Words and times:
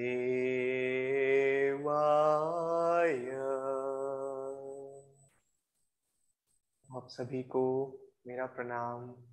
आप 6.97 7.07
सभी 7.09 7.43
को 7.43 7.97
मेरा 8.27 8.47
प्रणाम। 8.47 9.30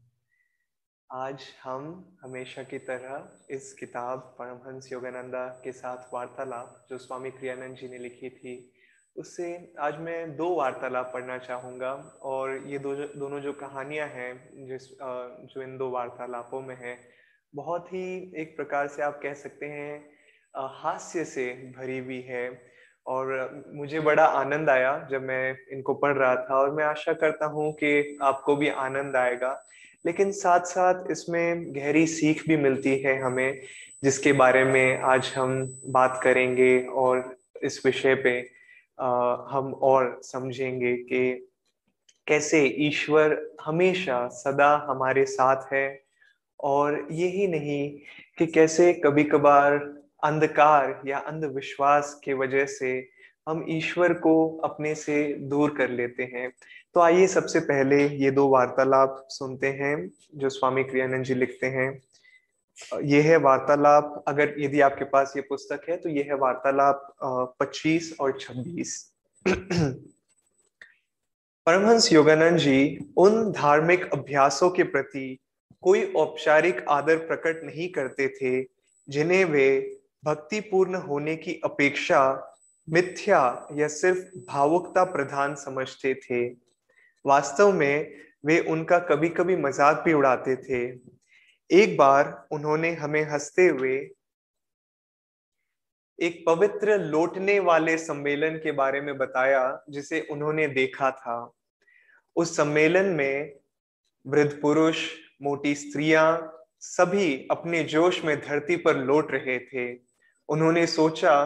आज 1.10 1.44
हम 1.64 1.84
हमेशा 2.22 2.64
की 2.64 2.78
तरह 2.78 3.56
इस 3.56 3.72
किताब 3.74 4.20
परमहंस 4.40 4.92
योगानंदा 4.92 5.46
के 5.64 5.72
साथ 5.72 6.14
वार्तालाप, 6.14 6.86
जो 6.90 6.98
स्वामी 6.98 7.30
क्रियानंद 7.32 7.76
जी 7.76 7.88
ने 7.88 7.98
लिखी 7.98 8.30
थी, 8.30 8.56
उससे 9.16 9.74
आज 9.80 10.00
मैं 10.00 10.36
दो 10.36 10.50
वार्तालाप 10.56 11.12
पढ़ना 11.14 11.38
चाहूँगा 11.38 11.92
और 12.24 12.58
ये 12.68 12.80
दो, 12.80 12.96
दोनों 12.96 13.40
जो 13.40 13.54
कहानियाँ 13.54 14.08
हैं, 14.08 14.66
जिस 14.68 14.90
जो 14.92 15.62
इन 15.62 15.78
दो 15.78 15.90
वार्तालापों 15.90 16.62
में 16.62 16.76
है, 16.76 16.98
बहुत 17.54 17.88
ही 17.94 18.34
एक 18.42 18.56
प्रकार 18.58 18.88
से 18.88 19.04
आप 19.04 19.20
कह 19.24 19.34
सकते 19.34 19.66
हैं 19.66 20.10
हास्य 20.82 21.24
से 21.26 21.74
भरी 21.78 21.98
हुई 22.00 22.22
है। 22.22 22.50
और 23.06 23.64
मुझे 23.76 24.00
बड़ा 24.00 24.26
आनंद 24.26 24.70
आया 24.70 24.98
जब 25.12 25.22
मैं 25.24 25.58
इनको 25.72 25.94
पढ़ 25.94 26.18
रहा 26.18 26.36
था 26.36 26.56
और 26.56 26.72
मैं 26.72 26.84
आशा 26.84 27.14
करता 27.14 27.46
हूँ 27.46 27.72
कि 27.74 28.18
आपको 28.22 28.56
भी 28.56 28.70
आनंद 28.70 29.16
आएगा। 29.16 29.52
लेकिन 30.08 30.32
साथ 30.32 30.60
साथ 30.60 31.12
इसमें 31.12 31.76
गहरी 31.76 32.08
सीख 32.08 32.48
भी 32.48 32.58
मिलती 32.58 32.98
है 32.98 33.20
हमें 33.20 33.62
जिसके 34.04 34.34
बारे 34.34 34.64
में 34.64 34.98
आज 34.98 35.34
हम 35.36 35.80
बात 35.86 36.20
करेंगे 36.24 36.86
और 36.86 37.38
इस 37.64 37.86
विषय 37.86 38.16
पे 38.16 38.50
आ, 39.00 39.10
हम 39.50 39.74
और 39.74 40.20
समझेंगे 40.24 40.96
कि 40.96 41.50
कैसे 42.28 42.64
ईश्वर 42.78 43.56
हमेशा 43.66 44.28
सदा 44.28 44.86
हमारे 44.90 45.26
साथ 45.26 45.74
है 45.74 46.04
और 46.60 47.08
यही 47.12 47.48
नहीं 47.48 48.00
कि 48.38 48.46
कैसे 48.46 48.94
कभी 48.94 49.24
कभार 49.24 49.74
अंधकार 50.24 51.02
या 51.06 51.18
अंधविश्वास 51.18 52.22
के 52.24 52.34
वजह 52.34 52.66
से 52.66 53.10
हम 53.50 53.66
ईश्वर 53.70 54.14
को 54.14 54.58
अपने 54.58 54.96
से 54.96 55.34
दूर 55.34 55.76
कर 55.78 55.90
लेते 55.90 56.24
हैं। 56.24 56.52
तो 56.96 57.02
आइए 57.02 57.28
सबसे 57.28 57.60
पहले 57.62 57.98
ये 58.18 58.32
दो 58.32 58.48
वार्तालाप 58.50 59.26
सुनते 59.30 59.68
हैं, 59.70 60.10
जो 60.36 60.50
स्वामी 60.50 60.84
क्रियानंद 60.84 61.26
जी 61.26 61.34
लिखते 61.34 61.68
हैं। 61.68 61.90
ये 63.04 63.22
है 63.22 63.38
वार्तालाप, 63.38 64.24
अगर 64.28 64.54
यदि 64.60 64.82
आपके 64.82 65.06
पास 65.06 65.34
ये 65.36 65.42
पुस्तक 65.42 65.90
है 65.90 65.98
तो 65.98 66.10
ये 66.10 66.24
है 66.24 66.36
वार्तालाप 66.38 67.16
पच्चीस 67.60 68.16
और 68.20 68.38
छब्बीस। 68.40 69.14
परमहंस 71.68 72.12
योगानंद 72.14 72.58
जी, 72.58 72.98
उन 73.18 73.52
धार्मिक 73.52 74.10
अभ्यासों 74.14 74.70
के 74.70 74.84
प्रति 74.86 75.38
कोई 75.84 76.04
औपचारिक 76.14 76.86
आदर 76.90 77.18
प्रकट 77.18 77.64
नहीं 77.64 77.90
करते 77.90 78.28
थे, 78.28 78.62
जिन्हें 79.08 79.44
वे 79.46 79.98
भक्तिपूर्ण 80.26 80.96
होने 80.98 81.36
की 81.36 81.60
अपेक्षा 81.64 82.22
मिथ्या 82.88 83.68
या 83.76 83.88
सिर्फ़ 83.88 84.38
भावुकता 84.48 85.04
प्रधान 85.04 85.56
समझते 85.56 86.14
थे। 86.16 86.67
वास्तव 87.28 87.72
में 87.72 88.14
वे 88.46 88.60
उनका 88.60 89.00
कभी 89.00 89.30
कभी 89.30 89.56
मज़ाक 89.56 90.02
भी 90.06 90.14
उड़ाते 90.14 90.56
थे। 90.56 90.82
एक 91.70 91.98
बार 91.98 92.48
उन्होंने 92.52 92.94
हमें 92.94 93.24
हँसते 93.24 93.68
हुए 93.68 93.96
एक 96.20 96.44
पवित्र 96.48 96.98
लौटने 96.98 97.60
वाले 97.60 97.98
सम्मेलन 97.98 98.56
के 98.58 98.72
बारे 98.72 99.02
में 99.02 99.18
बताया, 99.18 99.86
जिसे 99.90 100.28
उन्होंने 100.32 100.68
देखा 100.68 101.12
था। 101.12 101.54
उस 102.36 102.56
सम्मेलन 102.58 103.06
में 103.06 103.54
वृद्ध 104.26 104.52
पुरुष, 104.62 105.08
मोटी 105.42 105.76
स्त्रियाँ 105.76 106.54
सभी 106.80 107.48
अपने 107.52 107.84
जोश 107.84 108.24
में 108.26 108.40
धरती 108.42 108.76
पर 108.76 108.98
लौट 108.98 109.32
रहे 109.32 109.60
थे। 109.60 110.00
उन्होंने 110.50 110.88
सोचा 110.88 111.44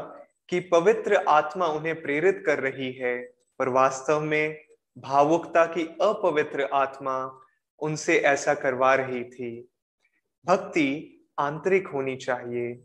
कि 0.49 0.59
पवित्र 0.59 1.15
आत्मा 1.15 1.65
उन्हें 1.65 2.01
प्रेरित 2.01 2.43
कर 2.45 2.59
रही 2.59 2.91
है, 2.91 3.17
पर 3.59 3.69
वास्तव 3.69 4.21
में 4.21 4.63
भावुकता 4.97 5.65
की 5.65 5.83
अपवित्र 6.01 6.67
आत्मा 6.73 7.15
उनसे 7.81 8.17
ऐसा 8.17 8.53
करवा 8.53 8.93
रही 8.95 9.23
थी। 9.23 9.69
भक्ति 10.45 10.87
आंतरिक 11.39 11.87
होनी 11.87 12.15
चाहिए। 12.15 12.79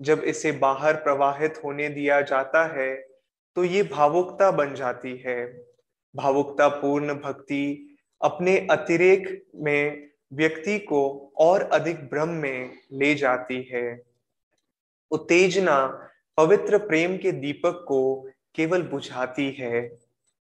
जब 0.00 0.22
इसे 0.24 0.52
बाहर 0.52 0.94
प्रवाहित 0.94 1.60
होने 1.64 1.88
दिया 1.88 2.20
जाता 2.20 2.64
है 2.76 2.94
तो 3.56 3.64
ये 3.64 3.82
भावुकता 3.82 4.50
बन 4.50 4.74
जाती 4.74 5.16
है। 5.16 5.46
भावुकता 6.14 6.68
पूर्ण 6.68 7.14
भक्ति 7.14 7.96
अपने 8.20 8.56
अतिरेक 8.70 9.46
में 9.56 10.08
व्यक्ति 10.32 10.78
को 10.78 11.32
और 11.36 11.62
अधिक 11.62 12.04
भ्रम 12.04 12.28
में 12.28 12.78
ले 12.92 13.14
जाती 13.14 13.62
है। 13.72 14.02
उत्तेजना 15.10 16.08
पवित्र 16.36 16.78
प्रेम 16.78 17.16
के 17.16 17.32
दीपक 17.32 17.84
को 17.88 18.28
केवल 18.54 18.82
बुझाती 18.82 19.50
है। 19.50 20.05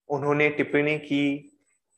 उन्होंने 0.09 0.49
टिप्पणी 0.49 0.97
की, 0.99 1.51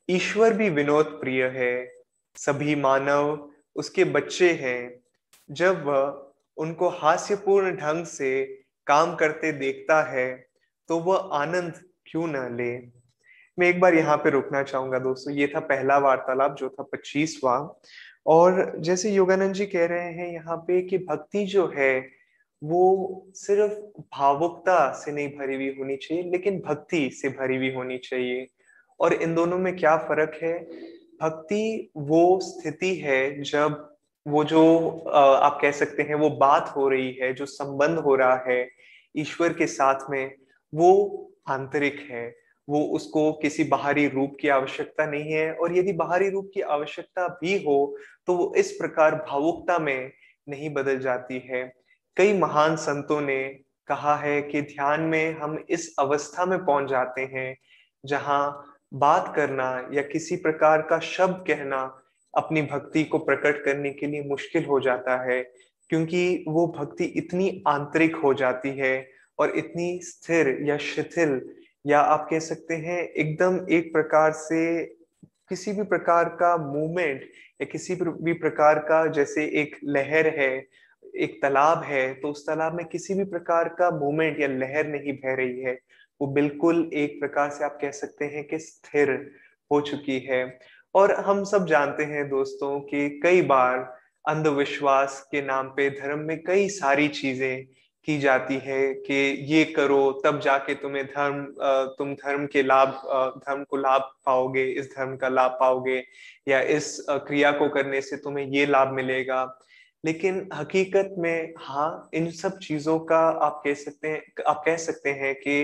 ईश्वर 0.08 0.52
भी 0.52 0.68
विनोद 0.70 1.06
प्रिय 1.20 1.44
है, 1.48 1.92
सभी 2.36 2.74
मानव 2.76 3.48
उसके 3.76 4.04
बच्चे 4.06 4.52
हैं। 4.52 5.00
जब 5.48 5.84
वह 5.86 6.26
उनको 6.56 6.88
हास्यपूर्ण 6.90 7.74
ढंग 7.76 8.04
से 8.06 8.44
काम 8.86 9.14
करते 9.16 9.52
देखता 9.52 10.02
है 10.02 10.28
तो 10.88 10.98
वह 10.98 11.30
आनंद 11.34 11.80
क्यों 12.06 12.26
न 12.26 12.36
ले? 12.56 12.70
मैं 13.58 13.68
एक 13.68 13.80
बार 13.80 13.94
यहाँ 13.94 14.16
पे 14.16 14.30
रुकना 14.30 14.62
चाहूँगा 14.62 14.98
दोस्तों। 14.98 15.34
ये 15.34 15.46
था 15.46 15.60
पहला 15.60 15.98
वार्तालाप, 15.98 16.56
जो 16.56 16.68
था 16.68 16.82
पच्चीसवा। 16.82 17.56
और 18.26 18.72
जैसे 18.78 19.10
योगानंद 19.10 19.54
जी 19.54 19.66
कह 19.66 19.86
रहे 19.86 20.12
हैं 20.12 20.32
यहाँ 20.32 20.56
पे 20.66 20.80
कि 20.82 20.98
भक्ति 21.00 21.44
जो 21.46 21.66
है 21.76 22.00
वो 22.62 23.26
सिर्फ़ 23.34 23.72
भावुकता 24.14 24.90
से 24.92 25.12
नहीं 25.12 25.28
भरी 25.28 25.54
हुई 25.54 25.68
होनी 25.78 25.96
चाहिए, 25.96 26.24
लेकिन 26.24 26.58
भक्ति 26.66 27.08
से 27.12 27.28
भरी 27.28 27.56
हुई 27.56 27.72
होनी 27.74 27.98
चाहिए। 27.98 28.46
और 29.00 29.12
इन 29.12 29.34
दोनों 29.34 29.58
में 29.58 29.76
क्या 29.76 29.96
फ़र्क 29.98 30.38
है? 30.42 30.58
भक्ति 31.22 31.90
वो 31.96 32.38
स्थिति 32.42 32.94
है 32.94 33.42
जब 33.42 33.86
वो 34.26 34.44
जो 34.44 34.62
आप 35.08 35.58
कह 35.62 35.70
सकते 35.70 36.02
हैं 36.02 36.14
वो 36.14 36.30
बात 36.30 36.72
हो 36.76 36.88
रही 36.88 37.12
है, 37.12 37.32
जो 37.34 37.46
संबंध 37.46 37.98
हो 37.98 38.14
रहा 38.14 38.36
है 38.48 38.68
ईश्वर 39.16 39.52
के 39.52 39.66
साथ 39.66 40.10
में, 40.10 40.34
वो 40.72 41.32
आंतरिक 41.48 42.06
है। 42.10 42.28
वो 42.68 42.80
उसको 42.94 43.32
किसी 43.32 43.64
बाहरी 43.64 44.06
रूप 44.08 44.36
की 44.40 44.48
आवश्यकता 44.48 45.06
नहीं 45.06 45.32
है 45.32 45.52
और 45.54 45.76
यदि 45.76 45.92
बाहरी 45.92 46.28
रूप 46.30 46.50
की 46.54 46.60
आवश्यकता 46.60 47.26
भी 47.40 47.56
हो 47.64 47.96
तो 48.26 48.34
वो 48.34 48.52
इस 48.56 48.70
प्रकार 48.72 49.14
भावुकता 49.28 49.78
में 49.78 50.10
नहीं 50.48 50.70
बदल 50.70 50.98
जाती 50.98 51.38
है। 51.46 51.62
कई 52.16 52.32
महान 52.32 52.76
संतों 52.76 53.20
ने 53.20 53.42
कहा 53.88 54.16
है 54.16 54.40
कि 54.42 54.60
ध्यान 54.62 55.00
में 55.00 55.38
हम 55.38 55.58
इस 55.70 55.94
अवस्था 55.98 56.44
में 56.46 56.58
पहुँच 56.64 56.88
जाते 56.90 57.20
हैं, 57.22 57.56
जहाँ 58.04 58.66
बात 58.94 59.32
करना 59.36 59.88
या 59.92 60.02
किसी 60.02 60.36
प्रकार 60.36 60.82
का 60.82 60.98
शब्द 60.98 61.44
कहना 61.46 61.80
अपनी 62.34 62.62
भक्ति 62.62 63.04
को 63.04 63.18
प्रकट 63.18 63.64
करने 63.64 63.90
के 63.90 64.06
लिए 64.06 64.22
मुश्किल 64.22 64.64
हो 64.64 64.80
जाता 64.80 65.16
है, 65.22 65.42
क्योंकि 65.90 66.44
वो 66.48 66.66
भक्ति 66.78 67.04
इतनी 67.04 67.62
आंतरिक 67.68 68.16
हो 68.16 68.34
जाती 68.34 68.68
है 68.68 69.10
और 69.38 69.50
इतनी 69.50 69.98
स्थिर 70.02 70.56
या 70.62 70.76
शिथिल 70.78 71.40
या 71.86 72.00
आप 72.00 72.26
कह 72.30 72.38
सकते 72.38 72.74
हैं 72.76 73.02
एकदम 73.02 73.66
एक 73.70 73.92
प्रकार 73.92 74.32
से 74.32 74.84
किसी 75.48 75.72
भी 75.72 75.82
प्रकार 75.82 76.24
का 76.24 76.56
मूवमेंट 76.56 77.22
या 77.60 77.64
किसी 77.64 77.94
भी 77.94 78.32
प्रकार 78.32 78.78
का 78.78 79.06
जैसे 79.06 79.44
एक 79.60 79.76
लहर 79.84 80.26
है 80.38 80.66
एक 81.16 81.38
तालाब 81.42 81.82
है 81.84 82.12
तो 82.14 82.30
उस 82.30 82.46
तालाब 82.46 82.74
में 82.74 82.84
किसी 82.86 83.14
भी 83.14 83.24
प्रकार 83.26 83.68
का 83.78 83.90
मूवमेंट 83.90 84.40
या 84.40 84.48
लहर 84.48 84.86
नहीं 84.88 85.12
बह 85.14 85.34
रही 85.34 85.60
है। 85.60 85.78
वो 86.20 86.26
बिल्कुल 86.28 86.90
एक 86.94 87.18
प्रकार 87.20 87.50
से 87.50 87.64
आप 87.64 87.78
कह 87.80 87.90
सकते 87.92 88.24
हैं 88.24 88.44
कि 88.44 88.58
स्थिर 88.58 89.10
हो 89.70 89.80
चुकी 89.80 90.18
है। 90.20 90.44
और 90.94 91.14
हम 91.20 91.42
सब 91.44 91.66
जानते 91.66 92.04
हैं 92.04 92.28
दोस्तों 92.28 92.78
कि 92.82 93.08
कई 93.22 93.42
बार 93.44 93.78
अंधविश्वास 94.24 95.20
के 95.30 95.42
नाम 95.42 95.68
पे 95.68 95.88
धर्म 95.90 96.18
में 96.18 96.42
कई 96.44 96.68
सारी 96.70 97.08
चीज़ें 97.10 97.64
की 98.08 98.18
जाती 98.18 98.56
है 98.56 98.92
कि 98.96 99.14
ये 99.46 99.64
करो, 99.66 100.20
तब 100.24 100.40
जाके 100.40 100.74
तुम्हें 100.74 101.04
धर्म 101.06 101.44
तुम 101.98 102.14
धर्म 102.14 102.46
के 102.46 102.62
लाभ 102.62 102.88
धर्म 103.38 103.64
को 103.64 103.76
लाभ 103.76 104.10
पाओगे, 104.26 104.64
इस 104.64 104.86
धर्म 104.96 105.16
का 105.16 105.28
लाभ 105.28 105.56
पाओगे 105.60 106.02
या 106.48 106.60
इस 106.60 106.96
क्रिया 107.08 107.50
को 107.52 107.68
करने 107.68 108.00
से 108.00 108.16
तुम्हें 108.16 108.46
ये 108.46 108.66
लाभ 108.66 108.92
मिलेगा। 108.92 109.44
लेकिन 110.04 110.48
हकीकत 110.54 111.14
में 111.18 111.52
हाँ 111.58 112.10
इन 112.14 112.30
सब 112.32 112.58
चीज़ों 112.58 112.98
का 113.00 113.18
आप 113.46 113.60
कह 113.64 113.74
सकते 113.74 114.08
हैं 114.08 114.22
आप 114.48 114.62
कह 114.66 114.76
सकते 114.78 115.10
हैं 115.12 115.34
कि 115.34 115.56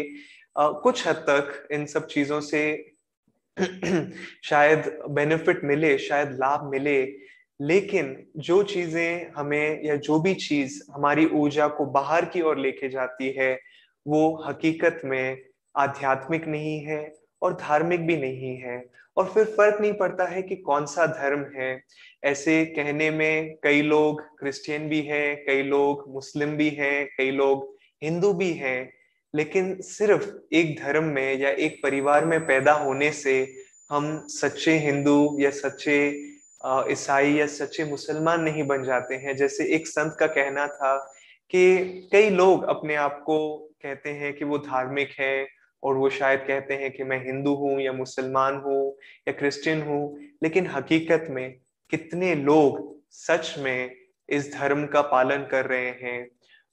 आ, 0.57 0.69
कुछ 0.71 1.07
हद 1.09 1.17
तक 1.31 1.69
इन 1.73 1.87
सब 1.87 2.07
चीज़ों 2.07 2.41
से 2.43 2.63
शायद 4.45 4.87
बेनिफिट 5.11 5.65
मिले 5.65 5.97
शायद 5.99 6.33
लाभ 6.33 6.71
मिले। 6.73 7.03
लेकिन 7.61 8.17
जो 8.39 8.63
चीज़ें 8.65 9.33
हमें 9.37 9.83
या 9.85 9.97
जो 9.99 10.19
भी 10.21 10.35
चीज़ 10.37 10.81
हमारी 10.95 11.27
ऊर्जा 11.35 11.69
को 11.69 11.87
बाहर 11.93 12.25
की 12.25 12.41
ओर 12.43 12.59
लेके 12.59 12.89
जाती 12.89 13.31
है 13.39 13.53
वो 14.07 14.23
हकीकत 14.49 15.01
में 15.05 15.39
आध्यात्मिक 15.75 16.47
नहीं 16.49 16.79
है। 16.81 17.01
और 17.43 17.53
धार्मिक 17.55 18.07
भी 18.07 18.17
नहीं 18.17 18.57
है। 18.57 18.85
और 19.17 19.25
फिर 19.25 19.45
फ़र्क 19.45 19.81
नहीं 19.81 19.93
पड़ता 19.93 20.25
है 20.25 20.43
कि 20.43 20.57
कौन 20.57 20.87
सा 20.87 21.07
धर्म 21.07 21.45
है। 21.57 21.81
ऐसे 22.25 22.65
कहने 22.67 23.11
में 23.11 23.57
कई 23.63 23.83
लोग 23.83 24.21
क्रिश्चियन 24.39 24.89
भी 24.89 25.01
हैं, 25.01 25.37
कई 25.45 25.63
लोग 25.63 26.05
मुस्लिम 26.09 26.57
भी 26.57 26.69
हैं, 26.69 27.07
कई 27.19 27.31
लोग 27.31 27.77
हिंदू 28.03 28.33
भी 28.33 28.53
हैं। 28.53 28.93
लेकिन 29.35 29.81
सिर्फ़ 29.81 30.55
एक 30.55 30.79
धर्म 30.81 31.05
में 31.05 31.39
या 31.39 31.51
एक 31.51 31.81
परिवार 31.83 32.25
में 32.25 32.41
पैदा 32.47 32.73
होने 32.73 33.11
से 33.13 33.55
हम 33.91 34.27
सच्चे 34.29 34.79
हिंदू 34.79 35.37
या 35.41 35.51
सच्चे 35.51 35.99
ईसाई 36.91 37.33
या 37.33 37.47
सच्चे 37.47 37.85
मुसलमान 37.85 38.41
नहीं 38.41 38.63
बन 38.63 38.85
जाते 38.85 39.15
हैं। 39.15 39.37
जैसे 39.37 39.65
एक 39.75 39.87
संत 39.87 40.17
का 40.21 40.27
कहना 40.27 40.67
था 40.67 40.97
कि 41.51 41.77
कई 42.13 42.31
लोग 42.31 42.65
अपने 42.65 42.95
आप 42.95 43.23
को 43.27 43.57
कहते 43.83 44.11
हैं 44.11 44.33
कि 44.35 44.45
वो 44.45 44.59
धार्मिक 44.59 45.11
है 45.21 45.56
और 45.87 45.97
वो 45.97 46.11
शायद 46.11 46.41
कहते 46.41 46.75
हैं 46.75 46.91
कि 46.91 47.05
मैं 47.05 47.27
हिंदू 47.27 47.55
हूँ 47.55 47.81
या 47.81 47.93
मुसलमान 47.93 48.57
हूँ 48.57 48.97
या 49.29 49.33
क्रिश्चियन 49.33 49.83
हूँ, 49.83 50.19
लेकिन 50.43 50.67
हकीकत 50.67 51.27
में 51.31 51.57
कितने 51.91 52.35
लोग 52.35 52.97
सच 53.11 53.55
में 53.59 53.91
इस 54.29 54.55
धर्म 54.55 54.87
का 54.87 55.01
पालन 55.01 55.47
कर 55.51 55.67
रहे 55.67 55.91
हैं? 55.91 56.29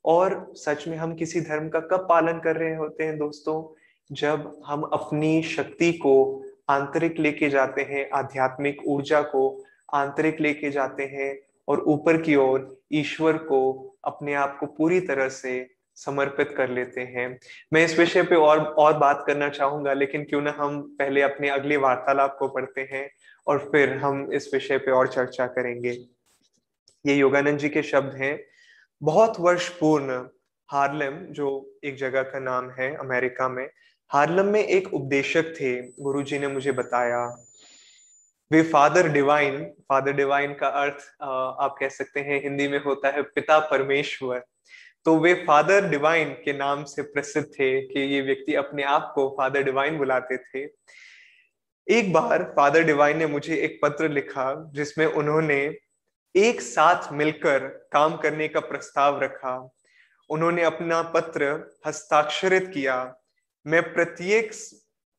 और 0.05 0.53
सच 0.55 0.87
में 0.87 0.97
हम 0.97 1.15
किसी 1.15 1.41
धर्म 1.41 1.69
का 1.69 1.79
कब 1.79 2.07
पालन 2.09 2.39
कर 2.39 2.55
रहे 2.55 2.75
होते 2.75 3.03
हैं 3.03 3.17
दोस्तों? 3.17 3.79
जब 4.11 4.61
हम 4.65 4.81
अपनी 4.81 5.43
शक्ति 5.43 5.93
को 5.93 6.43
आंतरिक 6.69 7.19
लेके 7.19 7.49
जाते 7.49 7.81
हैं, 7.81 8.09
आध्यात्मिक 8.13 8.81
ऊर्जा 8.87 9.21
को 9.21 9.63
आंतरिक 9.93 10.41
लेके 10.41 10.69
जाते 10.69 11.03
हैं 11.03 11.39
और 11.67 11.79
ऊपर 11.79 12.21
की 12.21 12.35
ओर 12.35 12.81
ईश्वर 12.93 13.37
को 13.37 13.95
अपने 14.05 14.33
आप 14.33 14.57
को 14.59 14.65
पूरी 14.65 14.99
तरह 14.99 15.29
से 15.29 15.72
समर्पित 15.97 16.53
कर 16.57 16.69
लेते 16.69 17.01
हैं। 17.01 17.27
मैं 17.73 17.83
इस 17.85 17.97
विषय 17.99 18.23
पे 18.23 18.35
और 18.35 18.59
और 18.59 18.97
बात 18.97 19.23
करना 19.27 19.49
चाहूँगा, 19.49 19.93
लेकिन 19.93 20.23
क्यों 20.23 20.41
ना 20.41 20.55
हम 20.57 20.81
पहले 20.99 21.21
अपने 21.21 21.49
अगले 21.49 21.77
वार्तालाप 21.77 22.35
को 22.39 22.47
पढ़ते 22.47 22.87
हैं 22.91 23.09
और 23.47 23.59
फिर 23.71 23.93
हम 23.97 24.27
इस 24.33 24.49
विषय 24.53 24.77
पे 24.77 24.91
और 24.91 25.07
चर्चा 25.07 25.47
करेंगे। 25.49 25.91
ये 27.05 27.15
योगानंद 27.15 27.59
जी 27.59 27.69
के 27.69 27.83
शब्द 27.83 28.15
हैं, 28.15 28.39
बहुत 29.01 29.39
वर्ष 29.39 29.69
पूर्ण 29.69 30.21
हार्लम, 30.69 31.17
जो 31.25 31.79
एक 31.83 31.95
जगह 31.97 32.23
का 32.23 32.39
नाम 32.39 32.69
है 32.71 32.93
अमेरिका 32.95 33.47
में। 33.49 33.67
हार्लम 34.11 34.45
में 34.45 34.63
एक 34.63 34.93
उपदेशक 34.93 35.53
थे 35.55 35.75
गुरु 35.99 36.21
जी 36.23 36.39
ने 36.39 36.47
मुझे 36.47 36.71
बताया। 36.71 37.25
वे 38.51 38.61
फादर 38.63 39.07
डिवाइन 39.09 39.63
फादर 39.89 40.13
डिवाइन 40.13 40.53
का 40.53 40.67
अर्थ 40.67 41.05
आप 41.21 41.75
कह 41.79 41.89
सकते 41.89 42.19
हैं, 42.19 42.41
हिंदी 42.43 42.67
में 42.67 42.79
होता 42.83 43.09
है 43.09 43.21
पिता 43.25 43.59
परमेश्वर। 43.61 44.43
तो 45.05 45.17
वे 45.17 45.33
फादर 45.47 45.89
डिवाइन 45.89 46.29
के 46.29 46.53
नाम 46.53 46.83
से 46.83 47.01
प्रसिद्ध 47.01 47.47
थे 47.47 47.81
कि 47.81 47.99
ये 47.99 48.21
व्यक्ति 48.21 48.53
अपने 48.55 48.83
आप 48.83 49.11
को 49.15 49.29
फादर 49.29 49.63
डिवाइन 49.63 49.97
बुलाते 49.97 50.37
थे। 50.37 50.63
एक 51.87 52.13
बार 52.13 52.43
फादर 52.57 52.83
डिवाइन 52.83 53.17
ने 53.17 53.25
मुझे 53.27 53.55
एक 53.55 53.79
पत्र 53.83 54.09
लिखा 54.09 54.71
जिसमें 54.73 55.05
उन्होंने 55.05 55.59
एक 56.35 56.61
साथ 56.61 57.11
मिलकर 57.13 57.67
काम 57.91 58.17
करने 58.17 58.47
का 58.47 58.59
प्रस्ताव 58.59 59.21
रखा। 59.21 59.57
उन्होंने 60.29 60.63
अपना 60.63 61.01
पत्र 61.01 61.45
हस्ताक्षरित 61.87 62.71
किया। 62.73 63.15
मैं 63.65 63.81
प्रत्येक 63.93 64.51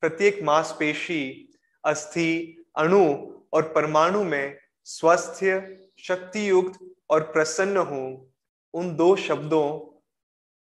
प्रत्येक 0.03 0.43
मांसपेशी, 0.43 1.49
अस्थि, 1.85 2.57
अणु 2.77 3.05
और 3.53 3.63
परमाणु 3.63 4.23
में 4.25 4.59
स्वस्थ 4.85 5.45
शक्ति 5.99 6.49
युक्त 6.51 6.79
और 7.11 7.23
प्रसन्न 7.23 7.77
हूँ। 7.77 8.34
उन 8.75 8.97
दो 8.97 9.17
शब्दों, 9.17 10.01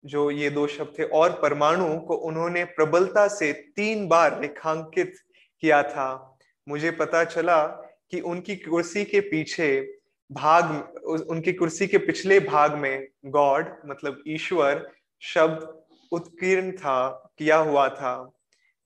जो 0.06 0.32
ये 0.32 0.50
दो 0.50 0.68
शब्द 0.68 0.94
थे, 1.00 1.04
और 1.04 1.32
परमाणु 1.32 2.00
को 2.00 2.16
उन्होंने 2.16 2.64
प्रबलता 2.64 3.28
से 3.28 3.54
तीन 3.54 4.08
बार 4.08 4.40
रेखांकित 4.42 5.14
किया 5.62 5.84
था। 5.84 6.38
मुझे 6.70 6.92
पता 6.92 7.24
चला 7.24 7.66
कि 8.12 8.20
उनकी 8.20 8.56
कुर्सी 8.56 9.06
के 9.06 9.20
पीछे 9.20 10.00
भाग, 10.32 10.96
उनकी 11.30 11.54
कुर्सी 11.54 11.88
के 11.88 11.98
पिछले 11.98 12.40
भाग 12.40 12.76
में 12.76 13.08
गॉड 13.26 13.82
मतलब 13.86 14.24
ईश्वर, 14.28 14.92
शब्द 15.22 15.84
उत्कीर्ण 16.12 16.72
था, 16.72 17.32
किया 17.38 17.58
हुआ 17.58 17.90
था। 17.90 18.32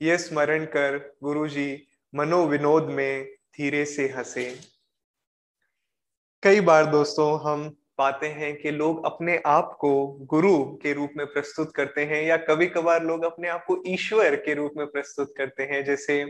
यह 0.01 0.17
स्मरण 0.17 0.65
कर 0.65 1.17
गुरुजी 1.23 1.87
मनोविनोद 2.15 2.83
में 2.83 3.25
धीरे 3.57 3.85
से 3.85 4.07
हंसे। 4.07 4.59
कई 6.43 6.61
बार 6.61 6.85
दोस्तों, 6.85 7.39
हम 7.41 7.77
पाते 7.97 8.27
हैं 8.27 8.55
कि 8.55 8.71
लोग 8.71 9.05
अपने 9.05 9.41
आप 9.45 9.77
को 9.81 10.07
गुरु 10.25 10.57
के 10.75 10.93
रूप 10.93 11.13
में 11.17 11.25
प्रस्तुत 11.27 11.73
करते 11.75 12.01
हैं 12.01 12.23
या 12.23 12.37
कभी 12.37 12.67
कभार 12.67 13.03
लोग 13.03 13.23
अपने 13.25 13.47
आप 13.47 13.65
को 13.65 13.81
ईश्वर 13.87 14.35
के 14.35 14.53
रूप 14.53 14.73
में 14.77 14.85
प्रस्तुत 14.87 15.33
करते 15.37 15.63
हैं। 15.63 15.83
जैसे 15.85 16.21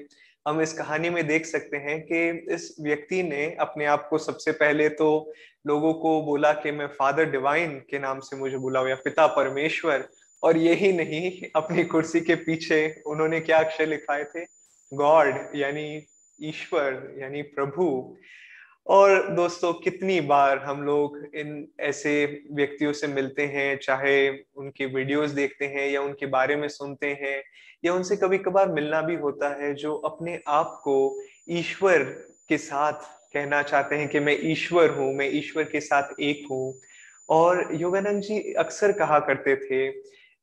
हम 0.48 0.62
इस 0.62 0.74
कहानी 0.74 1.10
में 1.10 1.28
देख 1.28 1.46
सकते 1.46 1.78
हैं 1.78 2.00
कि 2.02 2.30
इस 2.54 2.75
व्यक्ति 2.81 3.24
ने 3.24 3.46
अपने 3.60 3.86
आप 3.86 4.08
को 4.10 4.18
सबसे 4.18 4.52
पहले 4.52 4.90
तो 4.90 5.34
लोगों 5.68 5.94
को 5.94 6.22
बोला 6.22 6.52
कि 6.54 6.72
मैं 6.72 6.88
फादर 6.88 7.25
डिवाइन 7.25 7.80
के 7.90 8.00
नाम 8.00 8.19
से 8.19 8.36
मुझे 8.36 8.58
बुलाओ 8.58 8.88
या 8.88 8.96
पिता 8.96 9.28
परमेश्वर 9.28 10.08
और 10.44 10.58
यही 10.58 10.92
नहीं, 10.94 11.31
अपनी 11.56 11.84
कुर्सी 11.84 12.22
के 12.22 12.36
पीछे 12.36 13.02
उन्होंने 13.08 13.40
क्या 13.40 13.58
अक्षर 13.60 13.88
लिखाए 13.88 14.24
थे? 14.24 14.46
गॉड 14.92 15.52
यानी 15.56 16.06
ईश्वर, 16.40 17.16
यानी 17.18 17.42
प्रभु। 17.42 18.18
और 18.88 19.28
दोस्तों, 19.28 19.74
कितनी 19.74 20.22
बार 20.22 20.57
हम 20.57 20.84
लोग 20.84 21.18
इन 21.36 21.68
ऐसे 21.80 22.44
व्यक्तियों 22.51 22.94
से 22.94 23.07
मिलते 23.07 23.45
हैं, 23.45 23.78
चाहे 23.78 24.30
उनके 24.30 24.86
वीडियोस 24.86 25.31
देखते 25.31 25.66
हैं 25.66 25.89
या 25.89 26.01
उनके 26.01 26.25
बारे 26.25 26.56
में 26.56 26.68
सुनते 26.68 27.07
हैं, 27.07 27.44
या 27.86 27.94
उनसे 27.94 28.16
कभी 28.16 28.38
कभार 28.38 28.72
मिलना 28.72 29.01
भी 29.01 29.16
होता 29.16 29.63
है, 29.63 29.74
जो 29.74 29.95
अपने 29.95 30.39
आप 30.48 30.81
को 30.84 31.19
ईश्वर 31.50 32.04
के 32.50 32.57
साथ 32.57 32.94
कहना 33.34 33.62
चाहते 33.62 33.95
हैं 33.95 34.07
कि 34.07 34.19
मैं 34.19 34.38
ईश्वर 34.42 34.90
हूँ, 34.90 35.13
मैं 35.13 35.30
ईश्वर 35.31 35.63
के 35.63 35.80
साथ 35.80 36.19
एक 36.19 36.48
हूँ। 36.51 36.74
और 37.30 37.69
योगानंद 37.74 38.22
जी 38.22 38.54
अक्सर 38.54 38.92
कहा 38.92 39.19
करते 39.19 39.56
थे, 39.56 39.88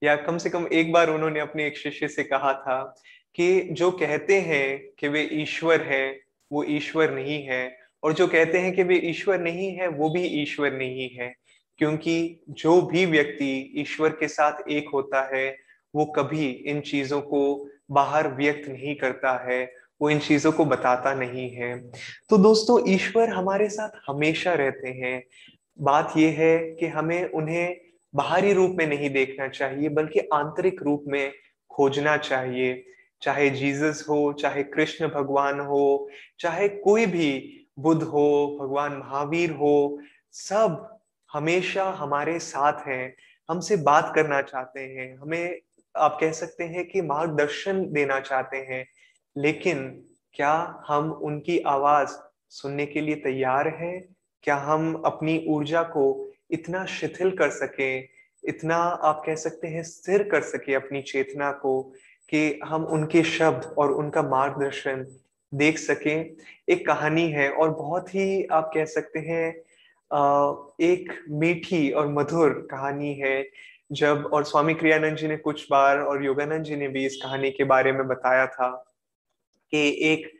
या 0.02 0.16
कम 0.16 0.38
से 0.38 0.50
कम 0.50 0.66
एक 0.72 0.92
बार 0.92 1.10
उन्होंने 1.10 1.40
अपने 1.40 1.66
एक 1.66 1.78
शिष्य 1.78 2.08
से 2.08 2.24
कहा 2.24 2.52
था 2.52 2.96
कि 3.34 3.60
जो 3.60 3.90
कहते 3.90 4.40
हैं 4.40 4.88
कि 4.98 5.08
वे 5.08 5.28
ईश्वर 5.32 5.80
हैं, 5.80 6.20
वो 6.52 6.64
ईश्वर 6.64 7.10
नहीं 7.10 7.42
है 7.42 7.83
और 8.04 8.12
जो 8.12 8.26
कहते 8.26 8.58
हैं 8.58 8.74
कि 8.74 8.82
वे 8.82 8.96
ईश्वर 8.96 9.40
नहीं 9.40 9.72
है, 9.72 9.88
वो 9.88 10.10
भी 10.10 10.22
ईश्वर 10.22 10.72
नहीं 10.72 11.10
है। 11.10 11.34
क्योंकि 11.78 12.40
जो 12.50 12.82
भी 12.82 13.06
व्यक्ति 13.06 13.72
ईश्वर 13.76 14.10
के 14.10 14.28
साथ 14.28 14.68
एक 14.68 14.88
होता 14.94 15.36
है, 15.36 15.56
वो 15.94 16.04
कभी 16.04 16.50
इन 16.50 16.80
चीज़ों 16.80 17.20
को 17.20 17.68
बाहर 17.90 18.28
व्यक्त 18.28 18.68
नहीं 18.68 18.94
करता 18.94 19.50
है, 19.50 19.72
वो 20.02 20.10
इन 20.10 20.18
चीज़ों 20.18 20.52
को 20.52 20.64
बताता 20.64 21.14
नहीं 21.14 21.50
है। 21.50 21.90
तो 22.30 22.38
दोस्तों, 22.38 22.90
ईश्वर 22.90 23.28
हमारे 23.28 23.68
साथ 23.68 24.10
हमेशा 24.10 24.54
रहते 24.54 24.88
हैं। 24.88 25.24
बात 25.80 26.12
यह 26.16 26.36
है 26.38 26.58
कि 26.58 26.86
हमें 26.86 27.30
उन्हें 27.30 27.80
बाहरी 28.14 28.52
रूप 28.52 28.70
में 28.70 28.86
नहीं 28.86 29.10
देखना 29.10 29.48
चाहिए, 29.48 29.88
बल्कि 29.88 30.20
आंतरिक 30.20 30.82
रूप 30.82 31.04
में 31.08 31.32
खोजना 31.70 32.16
चाहिए। 32.16 32.86
चाहे 33.22 33.50
जीसस 33.50 34.06
हो, 34.08 34.32
चाहे 34.32 34.62
कृष्ण 34.62 35.08
भगवान 35.08 35.60
हो, 35.60 36.10
चाहे 36.40 36.68
कोई 36.68 37.06
भी 37.06 37.60
बुद्ध 37.78 38.02
हो, 38.02 38.58
भगवान 38.60 38.92
महावीर 38.92 39.50
हो, 39.50 39.98
सब 40.32 40.98
हमेशा 41.32 41.84
हमारे 41.84 42.38
साथ 42.38 42.86
हैं, 42.86 43.16
हमसे 43.50 43.76
बात 43.76 44.12
करना 44.14 44.42
चाहते 44.42 44.80
हैं, 44.80 45.16
हमें 45.16 45.60
आप 45.96 46.18
कह 46.20 46.32
सकते 46.32 46.64
हैं 46.64 46.88
कि 46.88 47.02
मार्गदर्शन 47.02 47.92
देना 47.92 48.20
चाहते 48.20 48.56
हैं, 48.56 48.86
लेकिन 49.36 50.04
क्या 50.34 50.84
हम 50.88 51.12
उनकी 51.12 51.58
आवाज़ 51.58 52.08
सुनने 52.48 52.86
के 52.86 53.00
लिए 53.00 53.14
तैयार 53.14 53.68
हैं? 53.68 54.04
क्या 54.42 54.56
हम 54.56 55.02
अपनी 55.04 55.44
ऊर्जा 55.48 55.82
को 55.82 56.30
इतना 56.50 56.84
शिथिल 56.86 57.30
कर 57.30 57.50
सके, 57.50 57.98
इतना 58.44 58.76
आप 58.76 59.22
कह 59.26 59.34
सकते 59.34 59.68
हैं 59.68 59.82
स्थिर 59.82 60.22
कर 60.22 60.40
सके 60.40 60.74
अपनी 60.74 61.02
चेतना 61.02 61.52
को 61.52 61.82
कि 62.28 62.60
हम 62.64 62.84
उनके 62.84 63.22
शब्द 63.22 63.74
और 63.78 63.92
उनका 63.92 64.22
मार्गदर्शन 64.22 65.06
देख 65.54 65.78
सकें। 65.78 66.36
एक 66.68 66.86
कहानी 66.86 67.28
है 67.30 67.50
और 67.50 67.70
बहुत 67.72 68.14
ही 68.14 68.44
आप 68.52 68.70
कह 68.74 68.84
सकते 68.86 69.18
हैं 69.20 69.48
एक 70.82 71.12
मीठी 71.32 71.90
और 71.90 72.08
मधुर 72.08 72.50
कहानी 72.70 73.14
है। 73.14 73.46
जब, 73.92 74.30
और 74.32 74.44
स्वामी 74.44 74.74
क्रियानंद 74.74 75.16
जी 75.16 75.28
ने 75.28 75.36
कुछ 75.38 75.66
बार 75.70 75.98
और 75.98 76.24
योगानंद 76.24 76.64
जी 76.64 76.76
ने 76.76 76.88
भी 76.88 77.04
इस 77.06 77.16
कहानी 77.22 77.50
के 77.50 77.64
बारे 77.64 77.92
में 77.92 78.06
बताया 78.08 78.46
था 78.46 78.70
कि 79.72 79.88
एक 80.02 80.32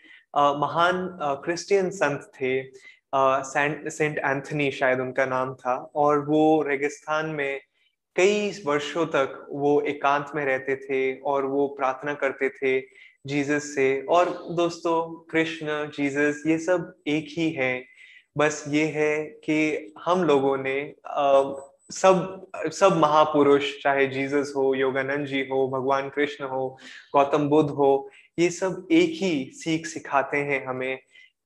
महान 0.58 1.08
क्रिश्चियन 1.44 1.90
संत 1.90 2.30
थे 2.34 2.62
सेंट 3.12 4.18
एंथनी 4.18 4.70
शायद 4.70 5.00
उनका 5.00 5.24
नाम 5.26 5.54
था, 5.54 5.74
और 5.94 6.24
वो 6.26 6.62
रेगिस्तान 6.62 7.26
में 7.26 7.60
कई 8.16 8.50
वर्षों 8.66 9.04
तक 9.06 9.46
वो 9.50 9.80
एकांत 9.88 10.30
में 10.34 10.44
रहते 10.44 10.76
थे 10.76 11.20
और 11.20 11.44
वो 11.46 11.66
प्रार्थना 11.68 12.14
करते 12.14 12.48
थे 12.50 12.78
जीसस 13.26 13.74
से। 13.74 14.00
और 14.02 14.28
दोस्तों, 14.50 15.24
कृष्ण, 15.30 15.66
जीसस, 15.66 16.42
ये 16.46 16.58
सब 16.58 16.94
एक 17.06 17.26
ही 17.28 17.50
है। 17.50 17.84
बस 18.38 18.64
ये 18.68 18.84
है 18.86 19.24
कि 19.24 19.92
हम 20.04 20.24
लोगों 20.24 20.56
ने 20.56 20.94
सब 21.92 22.46
सब 22.72 22.96
महापुरुष, 22.96 23.82
चाहे 23.82 24.06
जीसस 24.06 24.52
हो, 24.56 24.74
योगानंद 24.74 25.26
जी 25.26 25.40
हो, 25.40 25.68
भगवान 25.68 26.08
कृष्ण 26.08 26.44
हो, 26.44 26.68
गौतम 27.12 27.48
बुद्ध 27.48 27.70
हो, 27.70 28.10
ये 28.38 28.50
सब 28.50 28.86
एक 28.92 29.10
ही 29.10 29.50
सीख 29.54 29.86
सिखाते 29.86 30.36
हैं 30.36 30.64
हमें। 30.66 30.98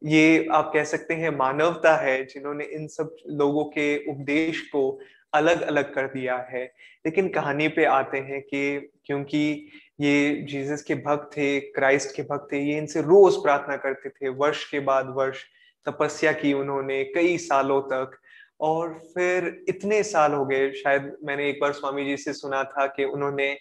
ये 0.04 0.47
आप 0.52 0.70
कह 0.75 0.85
सकते 0.85 1.14
हैं 1.14 1.30
मानवता 1.37 1.97
है, 1.97 2.25
जिन्होंने 2.25 2.64
इन 2.64 2.87
सब 2.87 3.16
लोगों 3.26 3.64
के 3.64 4.11
उपदेश 4.11 4.61
को 4.61 5.00
अलग 5.35 5.61
अलग 5.61 5.94
कर 5.94 6.06
दिया 6.06 6.37
है। 6.37 6.64
लेकिन 7.06 7.28
कहानी 7.28 7.68
पे 7.68 7.85
आते 7.85 8.18
हैं 8.18 8.42
कि 8.42 8.90
क्योंकि 9.04 9.68
ये 10.00 10.47
जीसस 10.49 10.82
के 10.82 10.94
भक्त 10.94 11.37
थे, 11.37 11.61
क्राइस्ट 11.61 12.16
के 12.16 12.23
भक्त 12.23 12.49
थे, 12.52 12.58
ये 12.58 12.78
इनसे 12.78 13.00
रोज 13.00 13.37
प्रार्थना 13.37 13.76
करते 13.76 14.08
थे। 14.08 14.28
वर्ष 14.28 14.70
के 14.70 14.80
बाद 14.80 15.06
वर्ष, 15.08 15.44
तपस्या 15.87 16.32
की 16.32 16.52
उन्होंने 16.52 17.04
कई 17.04 17.38
सालों 17.38 17.80
तक। 17.82 18.18
और 18.61 18.94
फिर 19.14 19.64
इतने 19.68 20.02
साल 20.02 20.32
हो 20.32 20.47
गए, 20.47 20.73
शायद 20.73 21.16
मैंने 21.25 21.49
एक 21.49 21.58
बार 21.61 21.73
स्वामी 21.73 22.04
जी 22.04 22.16
से 22.16 22.32
सुना 22.32 22.64
था 22.64 22.87
कि 22.87 23.04
उन्होंने 23.04 23.58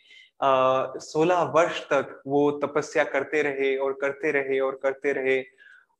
सोलह 1.00 1.41
वर्ष 1.41 1.81
तक 1.81 2.21
वो 2.27 2.51
तपस्या 2.51 3.03
करते 3.03 3.41
रहे 3.41 3.75
और 3.77 3.93
करते 3.93 4.31
रहे 4.31 4.59
और 4.59 4.79
करते 4.83 5.12
रहे। 5.12 5.43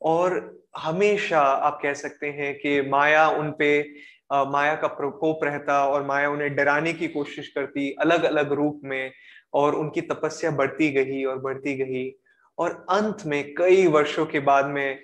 और 0.01 0.59
हमेशा 0.77 1.39
आप 1.39 1.79
कह 1.83 1.93
सकते 1.93 2.27
हैं 2.27 2.57
कि 2.59 2.81
माया 2.81 3.29
उन 3.29 3.55
पे 3.59 3.93
माया 4.31 4.75
का 4.75 4.88
प्रकोप 4.88 5.43
रहता 5.43 5.88
और 5.88 6.05
माया 6.05 6.29
उन्हें 6.29 6.55
डराने 6.55 6.93
की 6.93 7.07
कोशिश 7.07 7.48
करती 7.48 7.91
अलग 7.91 8.24
अलग 8.24 8.51
रूप 8.51 8.81
में 8.84 9.12
और 9.53 9.75
उनकी 9.75 10.01
तपस्या 10.01 10.51
बढ़ती 10.51 10.89
गई 10.91 11.24
और 11.24 11.39
बढ़ती 11.39 11.75
गई। 11.75 12.12
और 12.57 12.86
अंत 12.89 13.25
में, 13.25 13.53
कई 13.55 13.88
वर्षों 13.88 14.25
के 14.25 14.39
बाद 14.39 14.65
में, 14.65 15.00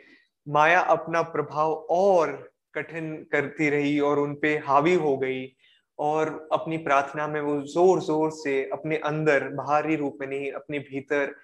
माया 0.48 0.80
अपना 0.80 1.22
प्रभाव 1.22 1.74
और 1.90 2.52
कठिन 2.76 3.14
करती 3.32 3.70
रही 3.70 4.00
और 4.00 4.20
उनपे 4.20 4.58
हावी 4.58 4.94
हो 4.94 5.18
गई 5.18 5.56
और 6.00 6.50
अपनी 6.54 6.78
प्रार्थना 6.78 7.28
में 7.28 7.42
वो 7.42 7.62
ज़ोर 7.62 8.00
ज़ोर 8.00 8.32
से 8.32 8.70
अपने 8.74 8.98
अंदर, 8.98 9.48
बाहरी 9.50 9.96
रूप 9.96 10.18
में 10.22 10.28
नहीं, 10.28 10.52
अपने 10.52 10.80
भीतर 10.80 11.36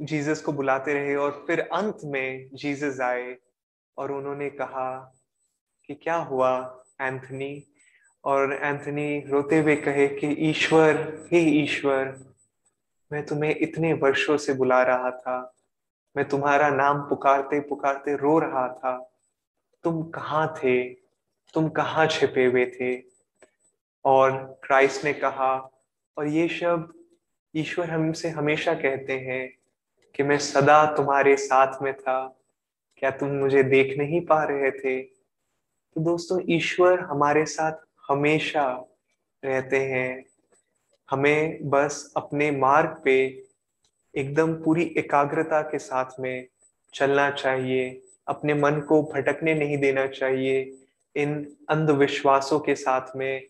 जीसस 0.00 0.40
को 0.40 0.52
बुलाते 0.52 0.94
रहे 0.94 1.14
और 1.16 1.44
फिर 1.46 1.60
अंत 1.60 1.98
में 2.04 2.48
जीसस 2.54 3.00
आए 3.00 3.36
और 3.98 4.12
उन्होंने 4.12 4.50
कहा 4.50 5.12
कि, 5.88 5.94
क्या 5.94 6.16
हुआ? 6.16 6.79
एंथनी 7.00 7.66
और 8.24 8.52
एंथनी 8.52 9.20
रोते 9.20 9.58
हुए 9.58 9.76
कहे 9.76 10.08
कि, 10.08 10.26
ईश्वर, 10.26 10.94
हे 11.32 11.38
ईश्वर, 11.38 12.18
मैं 13.12 13.26
तुम्हें 13.26 13.56
इतने 13.60 13.92
वर्षों 13.92 14.36
से 14.36 14.52
बुला 14.52 14.82
रहा 14.82 15.10
था। 15.10 15.54
मैं 16.16 16.28
तुम्हारा 16.28 16.68
नाम 16.68 16.98
पुकारते 16.98 17.60
पुकारते 17.60 18.16
रो 18.16 18.38
रहा 18.38 18.68
था। 18.68 19.12
तुम 19.82 20.02
कहाँ 20.02 20.54
थे? 20.58 20.94
तुम 21.54 21.68
कहाँ 21.68 22.06
छिपे 22.06 22.44
हुए 22.44 22.66
थे? 22.66 23.02
और 24.04 24.60
क्राइस्ट 24.64 25.04
ने 25.04 25.12
कहा, 25.12 25.70
और 26.18 26.26
ये 26.26 26.48
शब्द 26.48 26.94
ईश्वर 27.56 27.90
हमसे 27.90 28.28
हमेशा 28.28 28.74
कहते 28.74 29.12
हैं 29.12 29.56
कि 30.14 30.22
मैं 30.22 30.38
सदा 30.38 30.94
तुम्हारे 30.96 31.36
साथ 31.36 31.82
में 31.82 31.94
था। 31.94 32.36
क्या 32.96 33.10
तुम 33.10 33.28
मुझे 33.28 33.62
देख 33.62 33.98
नहीं 33.98 34.20
पा 34.20 34.44
रहे 34.44 34.70
थे? 34.70 35.19
तो 35.94 36.00
दोस्तों, 36.00 36.40
ईश्वर 36.48 37.00
हमारे 37.00 37.46
साथ 37.46 37.72
हमेशा 38.08 38.86
रहते 39.44 39.76
हैं। 39.76 40.24
हमें 41.10 41.70
बस 41.70 42.12
अपने 42.16 42.50
मार्ग 42.50 43.02
पे 43.04 43.42
एकदम 44.16 44.54
पूरी 44.54 44.94
एकाग्रता 44.98 45.62
के 45.62 45.78
साथ 45.78 46.04
में 46.20 46.46
चलना 46.94 47.30
चाहिए। 47.30 48.02
अपने 48.28 48.54
मन 48.54 48.80
को 48.80 49.02
भटकने 49.02 49.54
नहीं 49.54 49.78
देना 49.78 50.06
चाहिए 50.06 50.78
इन 51.16 51.56
अंधविश्वासों 51.68 52.60
के 52.60 52.74
साथ 52.74 53.16
में। 53.16 53.42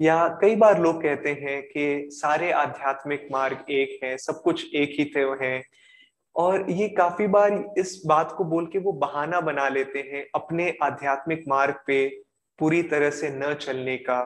या 0.00 0.28
कई 0.28 0.56
बार 0.56 0.80
लोग 0.80 1.02
कहते 1.02 1.30
हैं 1.30 1.62
कि 1.62 2.08
सारे 2.12 2.52
आध्यात्मिक 2.52 3.28
मार्ग 3.32 3.64
एक 3.70 4.04
है, 4.04 4.16
सब 4.16 4.42
कुछ 4.42 4.74
एक 4.74 4.96
ही 4.98 5.04
थे 5.04 5.46
हैं। 5.46 5.64
और 6.36 6.70
ये 6.70 6.88
काफ़ी 6.88 7.26
बार 7.26 7.74
इस 7.78 8.02
बात 8.06 8.34
को 8.38 8.44
बोल 8.44 8.66
के 8.66 8.78
वो 8.78 8.92
बहाना 8.92 9.40
बना 9.40 9.68
लेते 9.68 9.98
हैं 9.98 10.26
अपने 10.34 10.76
आध्यात्मिक 10.82 11.44
मार्ग 11.48 11.74
पे 11.86 12.06
पूरी 12.58 12.82
तरह 12.82 13.10
से 13.10 13.28
न 13.30 13.54
चलने 13.54 13.96
का 13.96 14.20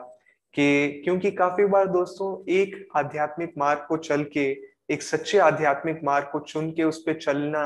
कि 0.53 1.01
क्योंकि 1.03 1.31
काफ़ी 1.31 1.65
बार 1.65 1.87
दोस्तों 1.87 2.51
एक 2.51 2.87
आध्यात्मिक 2.95 3.53
मार्ग 3.57 3.85
को 3.89 3.97
चल 3.97 4.23
के, 4.23 4.45
एक 4.91 5.03
सच्चे 5.03 5.37
आध्यात्मिक 5.37 5.99
मार्ग 6.03 6.29
को 6.31 6.39
चुन 6.39 6.71
के 6.71 6.83
उस 6.83 7.01
पर 7.01 7.13
चलना 7.13 7.63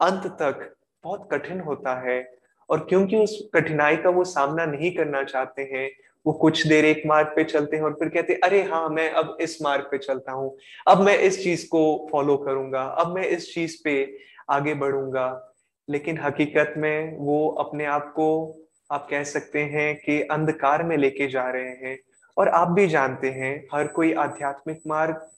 अंत 0.00 0.26
तक 0.26 0.74
बहुत 1.04 1.28
कठिन 1.32 1.60
होता 1.60 1.94
है। 2.00 2.36
और 2.68 2.86
क्योंकि 2.88 3.16
उस 3.16 3.50
कठिनाई 3.54 3.96
का 3.96 4.10
वो 4.10 4.24
सामना 4.24 4.66
नहीं 4.66 4.94
करना 4.96 5.22
चाहते 5.22 5.62
हैं 5.62 5.90
वो 6.26 6.32
कुछ 6.32 6.66
देर 6.66 6.84
एक 6.84 7.02
मार्ग 7.06 7.28
पे 7.36 7.44
चलते 7.44 7.76
हैं 7.76 7.82
और 7.82 7.92
फिर 7.92 8.08
कहते 8.08 8.32
हैं, 8.32 8.40
अरे 8.40 8.62
हाँ 8.62 8.88
मैं 8.88 9.10
अब 9.10 9.36
इस 9.40 9.62
मार्ग 9.62 9.84
पे 9.84 9.98
चलता 9.98 10.32
हूँ। 10.32 10.58
अब 10.88 11.00
मैं 11.00 11.18
इस 11.18 11.44
चीज़ 11.44 11.68
को 11.68 12.08
फॉलो 12.12 12.36
करूँगा। 12.36 12.82
अब 12.82 13.14
मैं 13.14 13.24
इस 13.24 13.54
चीज़ 13.54 13.76
पे 13.84 14.18
आगे 14.50 14.74
बढ़ूँगा। 14.74 15.54
लेकिन 15.90 16.18
हकीकत 16.18 16.74
में 16.76 17.18
वो 17.18 17.48
अपने 17.48 17.84
आप 17.84 18.12
को, 18.12 18.58
आप 18.90 19.08
कह 19.10 19.24
सकते 19.24 19.58
हैं 19.58 19.96
कि 19.96 20.22
अंधकार 20.22 20.82
में 20.82 20.96
लेके 20.96 21.28
जा 21.28 21.50
रहे 21.50 21.68
हैं। 21.68 21.98
और 22.38 22.48
आप 22.48 22.68
भी 22.68 22.86
जानते 22.86 23.30
हैं, 23.30 23.68
हर 23.74 23.86
कोई 23.86 24.12
आध्यात्मिक 24.12 24.80
मार्ग, 24.86 25.28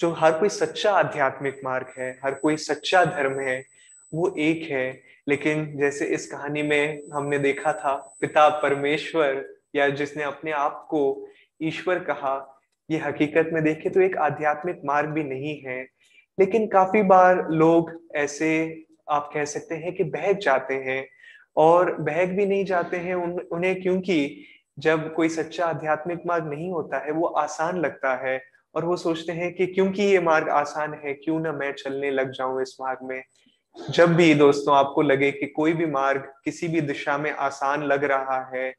जो 0.00 0.10
हर 0.10 0.38
कोई 0.38 0.48
सच्चा 0.48 0.92
आध्यात्मिक 0.92 1.60
मार्ग 1.64 1.86
है, 1.98 2.20
हर 2.24 2.34
कोई 2.34 2.56
सच्चा 2.56 3.04
धर्म 3.04 3.40
है, 3.40 3.64
वो 4.14 4.34
एक 4.38 4.70
है। 4.70 5.00
लेकिन 5.28 5.78
जैसे 5.78 6.04
इस 6.04 6.30
कहानी 6.30 6.62
में 6.62 7.02
हमने 7.12 7.38
देखा 7.38 7.72
था, 7.72 8.16
पिता 8.20 8.48
परमेश्वर 8.48 9.59
या 9.74 9.88
जिसने 9.88 10.22
अपने 10.22 10.50
आप 10.50 10.86
को 10.90 11.28
ईश्वर 11.62 11.98
कहा 11.98 12.62
ये 12.90 12.98
हकीकत 12.98 13.50
में 13.52 13.62
देखे 13.64 13.90
तो 13.90 14.00
एक 14.00 14.16
आध्यात्मिक 14.16 14.80
मार्ग 14.84 15.10
भी 15.10 15.24
नहीं 15.24 15.60
है। 15.60 15.82
लेकिन 16.38 16.66
काफ़ी 16.66 17.02
बार 17.02 17.50
लोग 17.50 17.90
ऐसे 18.14 18.50
आप 19.10 19.30
कह 19.34 19.44
सकते 19.44 19.74
हैं 19.74 19.94
कि 19.94 20.04
बहक 20.04 20.36
जाते 20.36 20.74
हैं 20.74 21.08
और 21.56 21.94
बहक 21.94 22.28
भी 22.28 22.46
नहीं 22.46 22.64
जाते 22.64 22.96
हैं 22.96 23.14
उन, 23.14 23.40
उन्हें 23.52 23.82
क्योंकि 23.82 24.44
जब 24.78 25.14
कोई 25.14 25.28
सच्चा 25.28 25.66
आध्यात्मिक 25.66 26.18
मार्ग 26.26 26.46
नहीं 26.46 26.70
होता 26.72 26.98
है 26.98 27.12
वो 27.12 27.26
आसान 27.26 27.78
लगता 27.78 28.28
है 28.28 28.42
और 28.74 28.84
वो 28.84 28.96
सोचते 28.96 29.32
हैं 29.32 29.54
कि 29.54 29.66
क्योंकि 29.66 30.02
ये 30.02 30.20
मार्ग 30.20 30.48
आसान 30.48 30.94
है 30.94 31.14
क्यों 31.14 31.40
ना 31.40 31.52
मैं 31.52 31.72
चलने 31.72 32.10
लग 32.10 32.30
जाऊँ 32.30 32.62
इस 32.62 32.76
मार्ग 32.80 32.98
में? 33.02 33.22
जब 33.90 34.14
भी 34.14 34.34
दोस्तों 34.34 34.76
आपको 34.76 35.02
लगे 35.02 35.32
कि 35.32 35.46
कोई 35.46 35.72
भी 35.72 35.86
मार्ग 35.86 36.32
किसी 36.44 36.68
भी 36.68 36.80
दिशा 36.80 37.18
में 37.18 37.30
आसान 37.30 37.82
लग 37.82 38.04
रहा 38.04 38.50
है 38.54 38.74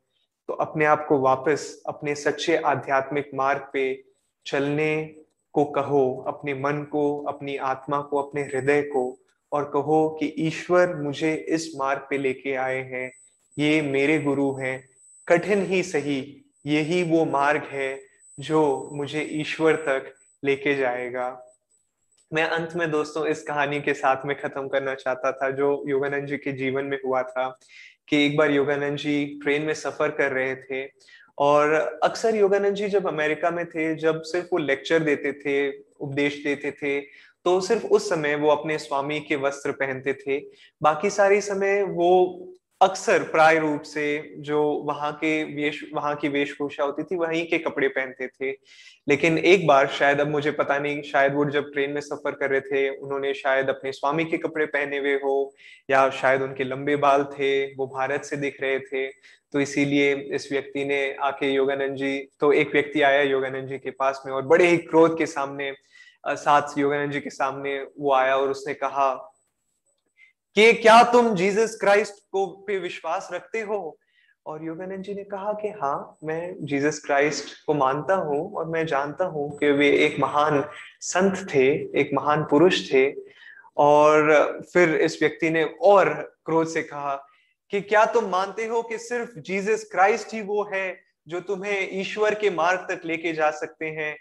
तो 0.51 0.55
अपने 0.55 0.85
आप 0.85 1.05
को 1.09 1.17
वापस 1.19 1.83
अपने 1.87 2.15
सच्चे 2.15 2.55
आध्यात्मिक 2.57 3.29
मार्ग 3.35 3.67
पे 3.73 4.03
चलने 4.45 5.15
को 5.53 5.65
कहो, 5.65 6.25
अपने 6.27 6.53
मन 6.53 6.83
को, 6.91 7.23
अपनी 7.23 7.55
आत्मा 7.57 8.01
को, 8.01 8.21
अपने 8.21 8.41
हृदय 8.41 8.81
को 8.81 9.17
और 9.51 9.63
कहो 9.63 10.17
कि 10.19 10.25
ईश्वर 10.37 10.95
मुझे 10.95 11.33
इस 11.33 11.71
मार्ग 11.75 12.07
पे 12.09 12.17
लेके 12.17 12.55
आए 12.55 12.81
हैं, 12.81 13.11
ये 13.59 13.81
मेरे 13.81 14.19
गुरु 14.19 14.51
हैं। 14.53 14.89
कठिन 15.27 15.65
ही 15.65 15.83
सही, 15.83 16.45
यही 16.65 17.03
वो 17.03 17.25
मार्ग 17.25 17.61
है 17.63 17.99
जो 18.39 18.89
मुझे 18.93 19.21
ईश्वर 19.21 19.75
तक 19.75 20.13
लेके 20.45 20.75
जाएगा। 20.75 21.47
मैं 22.33 22.43
अंत 22.43 22.75
में 22.75 22.91
दोस्तों 22.91 23.27
इस 23.27 23.43
कहानी 23.43 23.81
के 23.81 23.93
साथ 23.93 24.25
में 24.25 24.39
खत्म 24.41 24.67
करना 24.67 24.95
चाहता 24.95 25.31
था, 25.31 25.49
जो 25.49 25.83
योगानंद 25.87 26.27
जी 26.27 26.37
के 26.37 26.51
जीवन 26.51 26.85
में 26.85 26.97
हुआ 27.05 27.23
था। 27.23 27.59
कि 28.07 28.25
एक 28.25 28.37
बार 28.37 28.51
योगानंद 28.51 28.97
जी 28.97 29.25
ट्रेन 29.43 29.61
में 29.61 29.73
सफ़र 29.73 30.11
कर 30.11 30.31
रहे 30.31 30.55
थे 30.55 30.85
और 31.37 31.73
अक्सर 32.03 32.35
योगानंद 32.35 32.75
जी 32.75 32.87
जब 32.89 33.07
अमेरिका 33.07 33.51
में 33.51 33.65
थे, 33.65 33.95
जब 33.95 34.21
सिर्फ़ 34.21 34.47
वो 34.53 34.57
लेक्चर 34.57 34.99
देते 34.99 35.31
थे, 35.33 35.69
उपदेश 35.99 36.43
देते 36.43 36.71
थे 36.71 36.99
तो 37.45 37.59
सिर्फ़ 37.61 37.85
उस 37.87 38.09
समय 38.09 38.35
वो 38.35 38.49
अपने 38.49 38.77
स्वामी 38.77 39.19
के 39.19 39.35
वस्त्र 39.35 39.71
पहनते 39.71 40.13
थे। 40.13 40.39
बाकी 40.81 41.09
सारे 41.09 41.39
समय 41.41 41.81
वो 41.83 42.09
अक्सर 42.81 43.23
प्राय 43.23 43.57
रूप 43.59 43.81
से 43.81 44.33
जो 44.39 44.61
वहाँ 44.85 45.11
के 45.13 45.43
वेश, 45.45 45.83
वहाँ 45.93 46.15
की 46.15 46.29
वेशभूषा 46.29 46.83
होती 46.83 47.03
थी, 47.03 47.15
वहीं 47.15 47.45
के 47.47 47.57
कपड़े 47.57 47.87
पहनते 47.87 48.27
थे। 48.27 48.51
लेकिन 49.07 49.37
एक 49.37 49.65
बार 49.67 49.87
शायद, 49.89 50.19
अब 50.19 50.27
मुझे 50.27 50.51
पता 50.51 50.77
नहीं, 50.79 51.01
शायद 51.01 51.33
वो 51.33 51.45
जब 51.45 51.71
ट्रेन 51.73 51.91
में 51.91 52.01
सफ़र 52.01 52.31
कर 52.31 52.49
रहे 52.49 52.61
थे, 52.61 52.89
उन्होंने 52.89 53.33
शायद 53.33 53.69
अपने 53.69 53.91
स्वामी 53.91 54.25
के 54.25 54.37
कपड़े 54.37 54.65
पहने 54.65 54.97
हुए 54.97 55.13
हो, 55.15 55.53
या 55.89 56.09
शायद 56.11 56.41
उनके 56.41 56.63
लंबे 56.63 56.95
बाल 56.95 57.23
थे, 57.33 57.65
वो 57.75 57.87
भारत 57.87 58.23
से 58.23 58.37
दिख 58.37 58.61
रहे 58.61 58.79
थे। 58.81 59.07
तो 59.53 59.59
इसीलिए 59.59 60.13
इस 60.35 60.51
व्यक्ति 60.51 60.85
ने 60.85 60.99
आके 61.21 61.51
योगानंद 61.51 61.95
जी 61.95 62.17
तो 62.39 62.51
एक 62.53 62.71
व्यक्ति 62.73 63.01
आया 63.01 63.21
योगानंद 63.21 63.69
जी 63.69 63.77
के 63.77 63.91
पास 63.91 64.21
में, 64.25 64.33
और 64.33 64.41
बड़े 64.41 64.67
ही 64.67 64.77
क्रोध 64.77 65.17
के 65.17 65.25
सामने 65.25 65.73
साथ 66.23 66.77
योगानंद 66.77 67.11
जी 67.11 67.19
के 67.19 67.29
सामने 67.29 67.79
वो 67.99 68.13
आया 68.13 68.35
और 68.37 68.49
उसने 68.49 68.73
कहा 68.73 69.30
कि 70.55 70.73
क्या 70.73 71.03
तुम 71.03 71.35
जीसस 71.35 71.77
क्राइस्ट 71.81 72.13
को 72.31 72.45
पे 72.67 72.77
विश्वास 72.77 73.29
रखते 73.33 73.59
हो? 73.61 73.97
और 74.45 74.63
योगानंद 74.65 75.03
जी 75.03 75.13
ने 75.13 75.23
कहा 75.23 75.53
कि 75.53 75.67
हाँ 75.67 76.17
मैं 76.23 76.55
जीसस 76.65 76.99
क्राइस्ट 77.05 77.65
को 77.65 77.73
मानता 77.73 78.15
हूँ 78.15 78.53
और 78.53 78.65
मैं 78.65 78.85
जानता 78.85 79.25
हूँ 79.25 79.49
कि 79.57 79.71
वे 79.71 79.89
एक 80.05 80.19
महान 80.19 80.63
संत 81.01 81.47
थे, 81.53 81.67
एक 81.99 82.09
महान 82.13 82.43
पुरुष 82.43 82.93
थे। 82.93 83.13
और 83.77 84.61
फिर 84.73 84.95
इस 84.95 85.17
व्यक्ति 85.21 85.49
ने 85.49 85.63
और 85.81 86.09
क्रोध 86.45 86.67
से 86.67 86.83
कहा 86.83 87.15
कि 87.69 87.81
क्या 87.81 88.05
तुम 88.05 88.25
मानते 88.25 88.65
हो 88.65 88.81
कि 88.81 88.97
सिर्फ़ 88.97 89.39
जीसस 89.39 89.87
क्राइस्ट 89.91 90.33
ही 90.33 90.41
वो 90.41 90.69
है 90.73 90.99
जो 91.27 91.39
तुम्हें 91.39 91.99
ईश्वर 91.99 92.35
के 92.35 92.49
मार्ग 92.49 92.79
तक 92.91 93.01
लेके 93.05 93.33
जा 93.33 93.51
सकते 93.51 93.85
हैं? 93.85 94.15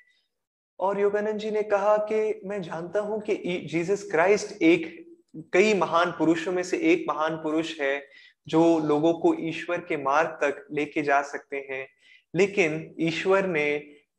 और 0.81 1.01
योगानंद 1.01 1.39
जी 1.39 1.51
ने 1.51 1.63
कहा 1.63 1.97
कि 1.97 2.41
मैं 2.45 2.63
जानता 2.63 3.01
हूँ 3.01 3.21
कि 3.21 3.67
जीसस 3.71 4.09
क्राइस्ट 4.11 4.63
एक 4.63 5.10
कई 5.53 5.75
महान 5.75 6.11
पुरुषों 6.11 6.53
में 6.53 6.63
से 6.63 6.79
एक 6.93 7.05
महान 7.09 7.37
पुरुष 7.37 7.79
है 7.81 8.03
जो 8.47 8.63
लोगों 8.79 9.13
को 9.15 9.35
ईश्वर 9.49 9.81
के 9.81 9.97
मार्ग 9.97 10.29
तक 10.43 10.67
लेके 10.73 11.03
जा 11.03 11.21
सकते 11.23 11.57
हैं। 11.71 11.87
लेकिन 12.35 12.95
ईश्वर 13.01 13.47
ने 13.47 13.67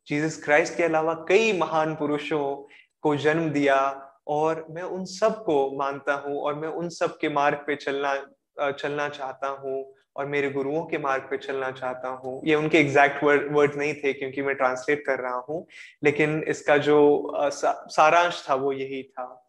जीसस 0.08 0.42
क्राइस्ट 0.44 0.76
के 0.76 0.82
अलावा 0.82 1.14
कई 1.28 1.52
महान 1.58 1.94
पुरुषों 1.94 2.54
को 3.04 3.14
जन्म 3.16 3.48
दिया 3.50 3.78
और 4.28 4.64
मैं 4.70 4.82
उन 4.82 5.04
सबको 5.04 5.54
मानता 5.78 6.14
हूँ 6.26 6.36
और 6.40 6.54
मैं 6.54 6.68
उन 6.70 6.88
सब 6.90 7.16
के 7.18 7.28
मार्ग 7.30 7.64
पे 7.66 7.76
चलना 7.76 8.14
चलना 8.70 9.08
चाहता 9.08 9.48
हूँ 9.60 9.84
और 10.16 10.26
मेरे 10.26 10.50
गुरुओं 10.50 10.84
के 10.86 10.98
मार्ग 10.98 11.22
पे 11.22 11.36
चलना 11.36 11.70
चाहता 11.70 12.08
हूँ। 12.08 12.40
ये 12.46 12.54
उनके 12.54 12.78
एग्जैक्ट 12.78 13.22
वर्ड 13.24 13.52
वर्ड 13.56 13.74
नहीं 13.76 13.94
थे 13.94 14.12
क्योंकि 14.12 14.42
मैं 14.42 14.54
ट्रांसलेट 14.54 15.04
कर 15.06 15.18
रहा 15.18 15.44
हूँ, 15.48 15.66
लेकिन 16.04 16.42
इसका 16.48 16.76
जो 16.78 16.98
सारांश 17.54 18.44
था 18.50 18.54
वो 18.54 18.72
यही 18.72 19.02
था। 19.02 19.46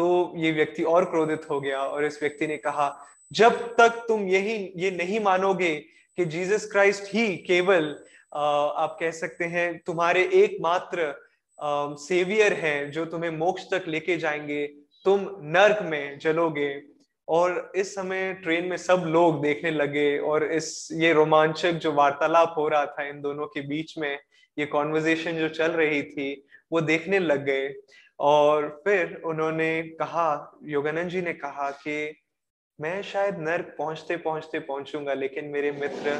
तो 0.00 0.32
ये 0.36 0.50
व्यक्ति 0.52 0.82
और 0.82 1.04
क्रोधित 1.04 1.42
हो 1.50 1.60
गया 1.60 1.78
और 1.78 2.04
इस 2.04 2.18
व्यक्ति 2.22 2.46
ने 2.46 2.56
कहा, 2.56 2.86
जब 3.32 3.52
तक 3.78 4.04
तुम 4.08 4.22
यही, 4.28 4.72
ये 4.76 4.90
नहीं 4.90 5.18
मानोगे 5.20 5.74
कि 6.18 6.24
जीसस 6.24 6.64
क्राइस्ट 6.72 7.14
ही 7.14 7.26
केवल 7.36 7.84
आप 8.34 8.96
कह 9.00 9.10
सकते 9.10 9.44
हैं, 9.44 9.78
तुम्हारे 9.78 10.22
एकमात्र 10.34 11.12
सेवियर 11.98 12.52
हैं 12.52 12.90
जो 12.90 13.04
तुम्हें 13.04 13.30
मोक्ष 13.30 13.64
तक 13.64 13.84
लेके 13.88 14.16
जाएँगे, 14.16 14.66
तुम 15.04 15.28
नर्क 15.56 15.82
में 15.82 16.18
जलोगे। 16.18 16.82
और 17.28 17.72
इस 17.76 17.94
समय 17.94 18.32
ट्रेन 18.34 18.64
में 18.66 18.76
सब 18.76 19.02
लोग 19.06 19.42
देखने 19.42 19.70
लगे 19.70 20.18
और 20.18 20.44
इस, 20.44 20.88
ये 20.92 21.12
रोमांचक 21.12 21.72
जो 21.72 21.92
वार्तालाप 21.92 22.54
हो 22.58 22.68
रहा 22.68 22.86
था 22.86 23.08
इन 23.08 23.20
दोनों 23.20 23.46
के 23.46 23.60
बीच 23.60 23.98
में, 23.98 24.18
ये 24.58 24.66
कॉन्वर्जेशन 24.66 25.38
जो 25.38 25.48
चल 25.48 25.70
रही 25.72 26.02
थी, 26.02 26.46
वो 26.72 26.80
देखने 26.80 27.18
लग 27.18 27.44
गए। 27.44 27.68
और 28.20 28.82
फिर 28.84 29.22
उन्होंने 29.24 29.82
कहा, 29.82 30.58
योगानंद 30.64 31.10
जी 31.10 31.22
ने 31.22 31.32
कहा 31.32 31.70
कि 31.70 32.16
मैं 32.80 33.02
शायद 33.02 33.38
नर्क 33.38 33.74
पहुँचते 33.78 34.16
पहुँचते 34.16 34.58
पहुंचूँगा, 34.58 35.14
लेकिन 35.14 35.44
मेरे 35.44 35.72
मित्र, 35.72 36.14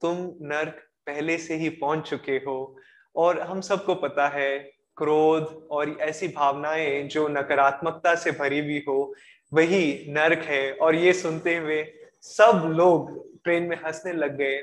तुम 0.00 0.16
नर्क 0.42 0.82
पहले 1.06 1.38
से 1.38 1.54
ही 1.54 1.68
पहुँच 1.68 2.10
चुके 2.10 2.36
हो। 2.36 2.76
और 3.16 3.40
हम 3.40 3.60
सबको 3.60 3.94
पता 3.94 4.28
है, 4.28 4.58
क्रोध 4.96 5.68
और 5.70 5.90
ऐसी 6.00 6.28
भावनाएँ 6.28 7.02
जो 7.02 7.28
नकारात्मकता 7.28 8.14
से 8.14 8.30
भरी 8.30 8.58
हुई 8.58 8.84
हो, 8.88 9.14
वही 9.52 10.06
नर्क 10.08 10.38
है। 10.38 10.72
और 10.72 10.94
ये 10.94 11.12
सुनते 11.12 11.56
हुए 11.56 11.92
सब 12.22 12.62
लोग 12.74 13.28
ट्रेन 13.44 13.62
में 13.62 13.76
हंसने 13.76 14.12
लग 14.12 14.36
गए। 14.36 14.62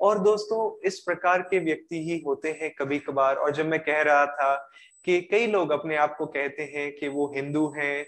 और 0.00 0.18
दोस्तों, 0.18 0.86
इस 0.86 1.00
प्रकार 1.00 1.42
के 1.42 1.58
व्यक्ति 1.58 2.02
ही 2.02 2.22
होते 2.26 2.58
हैं 2.62 2.74
कभी 2.78 2.98
कभार 2.98 3.36
और 3.36 3.50
जब 3.50 3.66
मैं 3.66 3.80
कह 3.80 4.02
रहा 4.02 4.26
था 4.26 4.70
कि 5.04 5.20
कई 5.20 5.46
लोग 5.46 5.70
अपने 5.70 5.96
आप 5.96 6.16
को 6.16 6.26
कहते 6.26 6.62
हैं 6.62 6.92
कि 6.92 7.08
वो 7.08 7.32
हिंदू 7.36 7.74
हैं, 7.76 8.06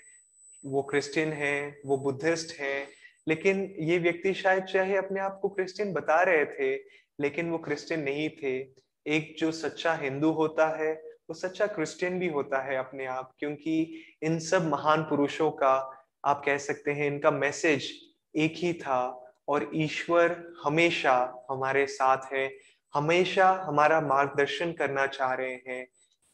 वो 0.67 0.83
क्रिश्चियन 0.83 1.33
हैं, 1.33 1.77
वो 1.87 1.97
बुद्धिस्ट 1.97 2.61
हैं, 2.61 2.89
लेकिन 3.29 3.75
ये 3.79 3.99
व्यक्ति 3.99 4.35
शायद 4.35 4.65
चाहे 4.65 4.97
अपने 4.97 5.21
आप 5.21 5.39
को 5.43 5.49
क्रिश्चियन 5.49 5.93
बता 5.93 6.23
रहे 6.23 6.45
थे, 6.45 6.75
लेकिन 7.21 7.51
वो 7.51 7.59
क्रिश्चियन 7.59 8.01
नहीं 8.01 8.31
थे। 8.31 8.59
एक 9.07 9.37
जो 9.39 9.53
सच्चा 9.53 9.95
हिंदू 9.95 10.31
होता 10.31 10.69
है, 10.69 10.93
वो 10.95 11.35
सच्चा 11.35 11.67
क्रिश्चियन 11.67 12.19
भी 12.19 12.29
होता 12.29 12.63
है 12.63 12.77
अपने 12.77 13.07
आप, 13.07 13.33
क्योंकि 13.39 14.05
इन 14.23 14.39
सब 14.39 14.67
महान 14.67 15.03
पुरुषों 15.03 15.51
का, 15.51 16.05
आप 16.25 16.43
कह 16.45 16.59
सकते 16.59 16.91
हैं, 16.91 17.07
इनका 17.07 17.31
मैसेज 17.31 17.93
एक 18.37 18.55
ही 18.57 18.73
था, 18.73 19.21
और 19.49 19.71
ईश्वर 19.75 20.55
हमेशा 20.65 21.45
हमारे 21.51 21.87
साथ 21.87 22.33
है, 22.33 22.57
हमेशा 22.95 23.51
हमारा 23.51 24.01
मार्गदर्शन 24.01 24.73
करना 24.73 25.07
चाह 25.07 25.35
रहे 25.35 25.55
हैं। 25.55 25.87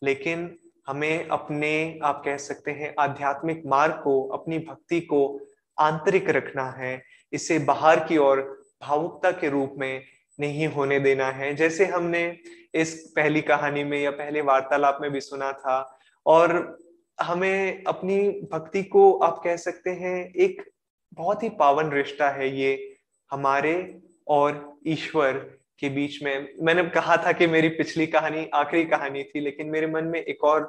लेकिन 0.02 0.58
हमें 0.88 1.28
अपने, 1.28 2.00
आप 2.02 2.22
कह 2.24 2.36
सकते 2.36 2.70
हैं, 2.70 2.94
आध्यात्मिक 2.98 3.62
मार्ग 3.66 4.00
को, 4.04 4.28
अपनी 4.28 4.58
भक्ति 4.58 5.00
को 5.00 5.40
आंतरिक 5.78 6.30
रखना 6.30 6.70
है। 6.70 7.02
इसे 7.32 7.58
बाहर 7.58 8.00
की 8.00 8.16
ओर 8.16 8.62
भावुकता 8.82 9.30
के 9.30 9.48
रूप 9.48 9.74
में 9.78 10.02
नहीं 10.40 10.66
होने 10.68 11.00
देना 11.00 11.30
है। 11.30 11.54
जैसे 11.54 11.86
हमने 11.86 12.38
इस 12.74 13.12
पहली 13.16 13.40
कहानी 13.40 13.84
में 13.84 14.00
या 14.02 14.10
पहले 14.10 14.40
वार्तालाप 14.40 14.98
में 15.02 15.10
भी 15.10 15.20
सुना 15.20 15.52
था 15.52 15.98
और 16.26 16.78
हमें 17.20 17.84
अपनी 17.84 18.30
भक्ति 18.52 18.82
को, 18.82 19.18
आप 19.18 19.40
कह 19.44 19.56
सकते 19.56 19.90
हैं, 19.90 20.32
एक 20.32 20.70
बहुत 21.12 21.42
ही 21.42 21.48
पावन 21.48 21.90
रिश्ता 21.90 22.30
है 22.30 22.58
ये 22.58 22.96
हमारे 23.30 24.00
और 24.28 24.78
ईश्वर 24.86 25.59
के 25.80 25.88
बीच 25.88 26.22
में। 26.22 26.48
मैंने 26.62 26.82
कहा 26.90 27.16
था 27.16 27.32
कि 27.32 27.46
मेरी 27.46 27.68
पिछली 27.70 28.06
कहानी 28.06 28.48
आखिरी 28.54 28.84
कहानी 28.86 29.22
थी, 29.24 29.40
लेकिन 29.40 29.70
मेरे 29.70 29.86
मन 29.86 30.04
में 30.04 30.20
एक 30.20 30.44
और 30.44 30.62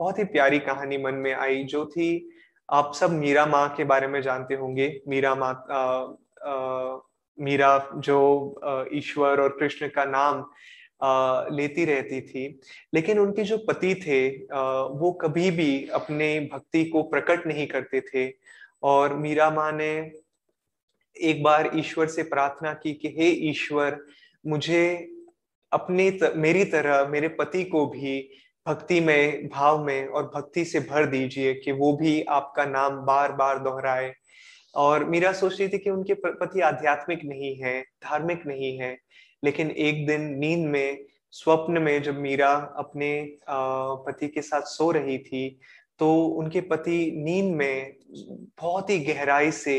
बहुत 0.00 0.18
ही 0.18 0.24
प्यारी 0.26 0.58
कहानी 0.60 0.98
मन 0.98 1.14
में 1.16 1.32
आई, 1.34 1.64
जो 1.64 1.84
थी, 1.86 2.30
आप 2.68 2.92
सब 2.94 3.12
मीरा 3.12 3.46
माँ 3.46 3.68
के 3.76 3.84
बारे 3.84 4.06
में 4.06 4.20
जानते 4.22 4.54
होंगे। 4.54 4.88
मीरा 5.08 5.34
माँ 5.34 6.18
मीरा 7.38 7.78
जो 7.96 8.88
ईश्वर 8.92 9.40
और 9.40 9.56
कृष्ण 9.58 9.88
का 9.88 10.04
नाम 10.04 10.44
लेती 11.56 11.84
रहती 11.84 12.20
थी, 12.20 12.60
लेकिन 12.94 13.18
उनके 13.18 13.42
जो 13.42 13.58
पति 13.58 13.94
थे 13.96 14.28
वो 14.92 15.12
कभी 15.22 15.50
भी 15.50 15.86
अपने 15.94 16.28
भक्ति 16.52 16.84
को 16.84 17.02
प्रकट 17.02 17.46
नहीं 17.46 17.66
करते 17.66 18.00
थे। 18.02 18.32
और 18.82 19.14
मीरा 19.16 19.50
माँ 19.50 19.70
ने 19.72 19.90
एक 21.16 21.42
बार 21.42 21.70
ईश्वर 21.76 22.06
से 22.06 22.22
प्रार्थना 22.24 22.72
की 22.74 22.92
कि, 22.94 23.08
हे 23.08 23.28
ईश्वर 23.50 23.98
मुझे 24.46 25.08
अपने 25.72 26.10
त, 26.10 26.32
मेरी 26.36 26.64
तरह 26.64 27.08
मेरे 27.08 27.28
पति 27.28 27.64
को 27.64 27.86
भी 27.86 28.20
भक्ति 28.66 29.00
में 29.00 29.48
भाव 29.48 29.84
में 29.84 30.06
और 30.06 30.30
भक्ति 30.34 30.64
से 30.64 30.80
भर 30.80 31.06
दीजिए 31.06 31.54
कि 31.54 31.72
वो 31.72 31.92
भी 31.96 32.22
आपका 32.22 32.64
नाम 32.64 32.96
बार 33.06 33.32
बार 33.32 33.58
दोहराए। 33.58 34.12
और 34.74 35.04
मीरा 35.04 35.32
सोच 35.32 35.58
रही 35.60 35.68
थी 35.68 35.78
कि 35.78 35.90
उनके 35.90 36.14
पति 36.14 36.60
आध्यात्मिक 36.60 37.20
नहीं 37.24 37.54
है 37.56 37.80
धार्मिक 38.04 38.46
नहीं 38.46 38.78
है 38.78 38.96
लेकिन 39.44 39.70
एक 39.70 40.06
दिन 40.06 40.22
नींद 40.38 40.68
में 40.68 41.04
स्वप्न 41.30 41.82
में 41.82 42.02
जब 42.02 42.18
मीरा 42.18 42.52
अपने 42.78 43.38
पति 44.06 44.28
के 44.28 44.42
साथ 44.42 44.62
सो 44.62 44.90
रही 44.90 45.18
थी 45.18 45.48
तो 45.98 46.24
उनके 46.26 46.60
पति 46.60 46.98
नींद 47.16 47.54
में 47.56 47.94
बहुत 48.60 48.90
ही 48.90 48.98
गहराई 48.98 49.50
से 49.50 49.78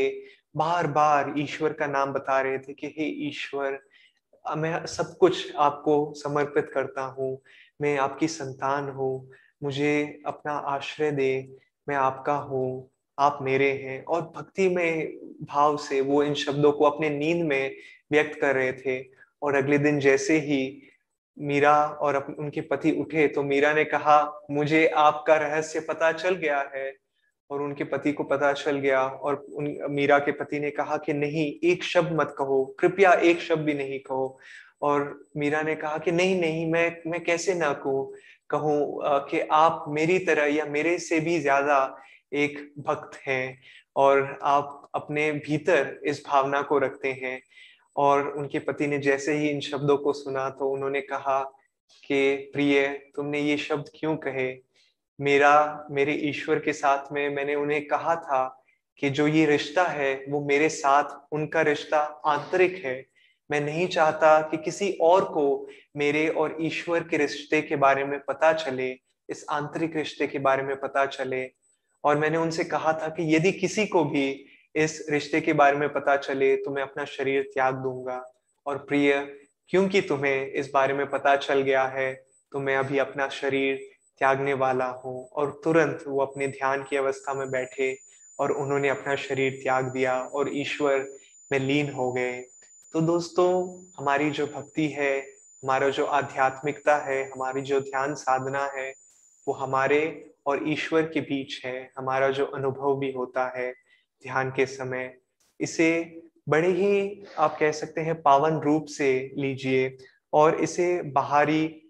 बार 0.56 0.86
बार 0.86 1.34
ईश्वर 1.38 1.72
का 1.72 1.86
नाम 1.86 2.12
बता 2.12 2.40
रहे 2.40 2.58
थे 2.58 2.72
कि 2.72 2.86
हे 2.86 3.04
ईश्वर 3.28 3.78
मैं 4.46 4.86
सब 4.86 5.16
कुछ 5.18 5.54
आपको 5.56 6.12
समर्पित 6.16 6.70
करता 6.74 7.02
हूँ। 7.02 7.38
मैं 7.82 7.98
आपकी 7.98 8.28
संतान 8.28 8.88
हूँ। 8.88 9.30
मुझे 9.62 10.22
अपना 10.26 10.52
आश्रय 10.52 11.10
दे। 11.10 11.56
मैं 11.88 11.96
आपका 11.96 12.34
हूँ। 12.34 12.90
आप 13.18 13.38
मेरे 13.42 13.72
हैं। 13.72 14.04
और 14.04 14.22
भक्ति 14.36 14.68
में 14.68 15.12
भाव 15.42 15.76
से 15.76 16.00
वो 16.00 16.22
इन 16.22 16.34
शब्दों 16.34 16.72
को 16.72 16.84
अपने 16.84 17.10
नींद 17.10 17.46
में 17.46 17.76
व्यक्त 18.12 18.40
कर 18.40 18.54
रहे 18.54 18.72
थे। 18.72 19.04
और 19.42 19.54
अगले 19.54 19.78
दिन 19.78 20.00
जैसे 20.00 20.38
ही 20.38 20.82
मीरा 21.38 21.84
और 21.84 22.36
उनके 22.38 22.60
पति 22.60 22.92
उठे 22.92 23.28
तो 23.28 23.42
मीरा 23.42 23.72
ने 23.72 23.84
कहा, 23.84 24.44
मुझे 24.50 24.86
आपका 24.86 25.36
रहस्य 25.36 25.80
पता 25.80 26.12
चल 26.12 26.34
गया 26.34 26.70
है। 26.76 26.90
और 27.50 27.62
उनके 27.62 27.84
पति 27.84 28.12
को 28.12 28.24
पता 28.24 28.52
चल 28.52 28.78
गया 28.78 29.02
और 29.02 29.34
उन, 29.54 29.76
मीरा 29.90 30.18
के 30.18 30.32
पति 30.32 30.58
ने 30.60 30.70
कहा 30.70 30.96
कि 30.96 31.12
नहीं, 31.12 31.46
एक 31.70 31.84
शब्द 31.84 32.12
मत 32.20 32.34
कहो, 32.38 32.64
कृपया 32.80 33.12
एक 33.12 33.40
शब्द 33.40 33.64
भी 33.64 33.74
नहीं 33.74 33.98
कहो। 34.00 34.38
और 34.82 35.20
मीरा 35.36 35.62
ने 35.62 35.74
कहा 35.76 35.98
कि 35.98 36.12
नहीं 36.12 36.40
नहीं, 36.40 36.66
मैं 36.72 36.96
मैं 37.06 37.22
कैसे 37.24 37.54
ना 37.54 37.72
कहूँ 37.72 38.12
कहूँ 38.50 39.00
कि 39.30 39.40
आप 39.52 39.84
मेरी 39.88 40.18
तरह 40.18 40.44
या 40.46 40.64
मेरे 40.64 40.98
से 40.98 41.20
भी 41.20 41.38
ज़्यादा 41.40 41.76
एक 42.34 42.58
भक्त 42.78 43.18
हैं 43.26 43.58
और 43.96 44.38
आप 44.42 44.90
अपने 44.94 45.30
भीतर 45.32 46.00
इस 46.06 46.22
भावना 46.28 46.62
को 46.62 46.78
रखते 46.78 47.12
हैं। 47.12 47.40
और 47.96 48.28
उनके 48.30 48.58
पति 48.58 48.86
ने 48.86 48.98
जैसे 48.98 49.32
ही 49.32 49.48
इन 49.48 49.60
शब्दों 49.60 49.96
को 49.96 50.12
सुना 50.12 50.48
तो 50.50 50.68
उन्होंने 50.70 51.00
कहा 51.00 51.40
कि, 52.02 52.50
प्रिय, 52.52 52.86
तुमने 53.16 53.40
ये 53.40 53.56
शब्द 53.56 53.90
क्यों 54.00 54.16
कहे? 54.16 54.48
मेरा, 55.20 55.86
मेरे 55.90 56.12
ईश्वर 56.12 56.58
के 56.58 56.72
साथ 56.72 57.12
में 57.12 57.28
मैंने 57.28 57.54
उन्हें 57.54 57.86
कहा 57.86 58.14
था 58.16 58.64
कि 58.98 59.10
जो 59.10 59.26
ये 59.26 59.44
रिश्ता 59.46 59.84
है, 59.84 60.24
वो 60.28 60.40
मेरे 60.46 60.68
साथ 60.68 61.32
उनका 61.32 61.62
रिश्ता 61.62 61.98
आंतरिक 62.26 62.82
है। 62.84 62.94
मैं 63.50 63.60
नहीं 63.60 63.86
चाहता 63.88 64.40
कि 64.40 64.56
किसी 64.56 64.90
और 65.00 65.24
को 65.24 65.68
मेरे 65.96 66.28
और 66.28 66.56
ईश्वर 66.60 67.02
के 67.02 67.16
रिश्ते 67.16 67.60
के 67.62 67.76
बारे 67.76 68.04
में 68.04 68.18
पता 68.18 68.52
चले, 68.52 68.90
इस 69.28 69.44
आंतरिक 69.50 69.96
रिश्ते 69.96 70.26
के 70.26 70.38
बारे 70.38 70.62
में 70.62 70.76
पता 70.80 71.06
चले। 71.06 71.44
और 72.04 72.18
मैंने 72.18 72.38
उनसे 72.38 72.64
कहा 72.64 72.92
था 72.92 73.08
कि 73.08 73.34
यदि 73.36 73.52
किसी 73.52 73.86
को 73.86 74.04
भी 74.04 74.46
इस 74.74 75.06
रिश्ते 75.10 75.40
के 75.40 75.52
बारे 75.52 75.76
में 75.76 75.88
पता 75.92 76.16
चले 76.16 76.56
तो 76.56 76.70
मैं 76.70 76.82
अपना 76.82 77.04
शरीर 77.04 77.42
त्याग 77.54 77.74
दूँगा। 77.74 78.22
और 78.66 78.78
प्रिय, 78.78 79.12
क्योंकि 79.68 80.00
तुम्हें 80.00 80.46
इस 80.46 80.70
बारे 80.74 80.94
में 80.94 81.06
पता 81.10 81.36
चल 81.36 81.60
गया 81.62 81.84
है 81.84 82.12
तो 82.52 82.60
मैं 82.60 82.76
अभी 82.76 82.98
अपना 82.98 83.28
शरीर 83.28 83.88
त्यागने 84.20 84.52
वाला 84.52 84.86
हूँ 85.04 85.28
और 85.28 85.60
तुरंत 85.64 86.04
वो 86.06 86.20
अपने 86.20 86.48
ध्यान 86.48 86.82
की 86.82 86.96
अवस्था 86.96 87.34
में 87.34 87.50
बैठे 87.50 87.96
और 88.38 88.52
उन्होंने 88.52 88.88
अपना 88.88 89.14
शरीर 89.16 89.52
त्याग 89.62 89.84
दिया 89.84 90.20
और 90.20 90.50
ईश्वर 90.52 91.06
में 91.52 91.58
लीन 91.58 91.92
हो 91.92 92.12
गए। 92.12 92.40
तो 92.94 93.00
दोस्तों, 93.00 93.48
हमारी 93.98 94.30
जो 94.30 94.46
भक्ति 94.46 94.88
है, 94.88 95.18
हमारा 95.62 95.88
जो 95.88 96.04
आध्यात्मिकता 96.04 96.96
है, 96.96 97.22
हमारी 97.30 97.60
जो 97.60 97.80
ध्यान 97.80 98.14
साधना 98.14 98.64
है, 98.76 98.92
वो 99.46 99.54
हमारे 99.54 100.30
और 100.46 100.68
ईश्वर 100.68 101.02
के 101.02 101.20
बीच 101.20 101.60
है। 101.64 101.90
हमारा 101.98 102.30
जो 102.30 102.44
अनुभव 102.44 102.98
भी 102.98 103.12
होता 103.12 103.52
है 103.56 103.72
ध्यान 104.24 104.50
के 104.50 104.66
समय, 104.66 105.14
इसे 105.60 105.90
बड़े 106.48 106.68
ही, 106.68 107.24
आप 107.38 107.56
कह 107.60 107.72
सकते 107.72 108.00
हैं, 108.00 108.22
पावन 108.22 108.58
रूप 108.60 108.84
से 108.84 109.30
लीजिए 109.38 109.96
और 110.32 110.54
इसे 110.54 111.02
बाहरी 111.02 111.89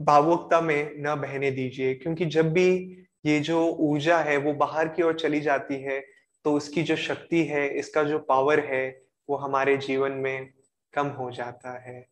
भावुकता 0.00 0.60
में 0.60 0.94
न 0.98 1.14
बहने 1.14 1.50
दीजिए, 1.50 1.94
क्योंकि 1.94 2.24
जब 2.26 2.52
भी 2.52 2.68
ये 3.26 3.40
जो 3.40 3.66
ऊर्जा 3.68 4.18
है 4.18 4.36
वो 4.36 4.52
बाहर 4.54 4.88
की 4.88 5.02
ओर 5.02 5.18
चली 5.18 5.40
जाती 5.40 5.82
है 5.82 6.00
तो 6.44 6.52
उसकी 6.52 6.82
जो 6.82 6.96
शक्ति 6.96 7.44
है, 7.44 7.68
इसका 7.78 8.02
जो 8.02 8.18
पावर 8.18 8.60
है, 8.60 9.02
वो 9.28 9.36
हमारे 9.36 9.76
जीवन 9.76 10.12
में 10.12 10.52
कम 10.94 11.06
हो 11.06 11.30
जाता 11.30 11.78
है। 11.78 12.06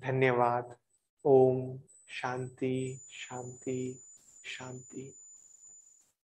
धन्यवाद। 0.00 0.76
ओम 1.24 1.78
शांति 2.10 3.00
शांति 3.10 3.98
शांति। 4.44 5.14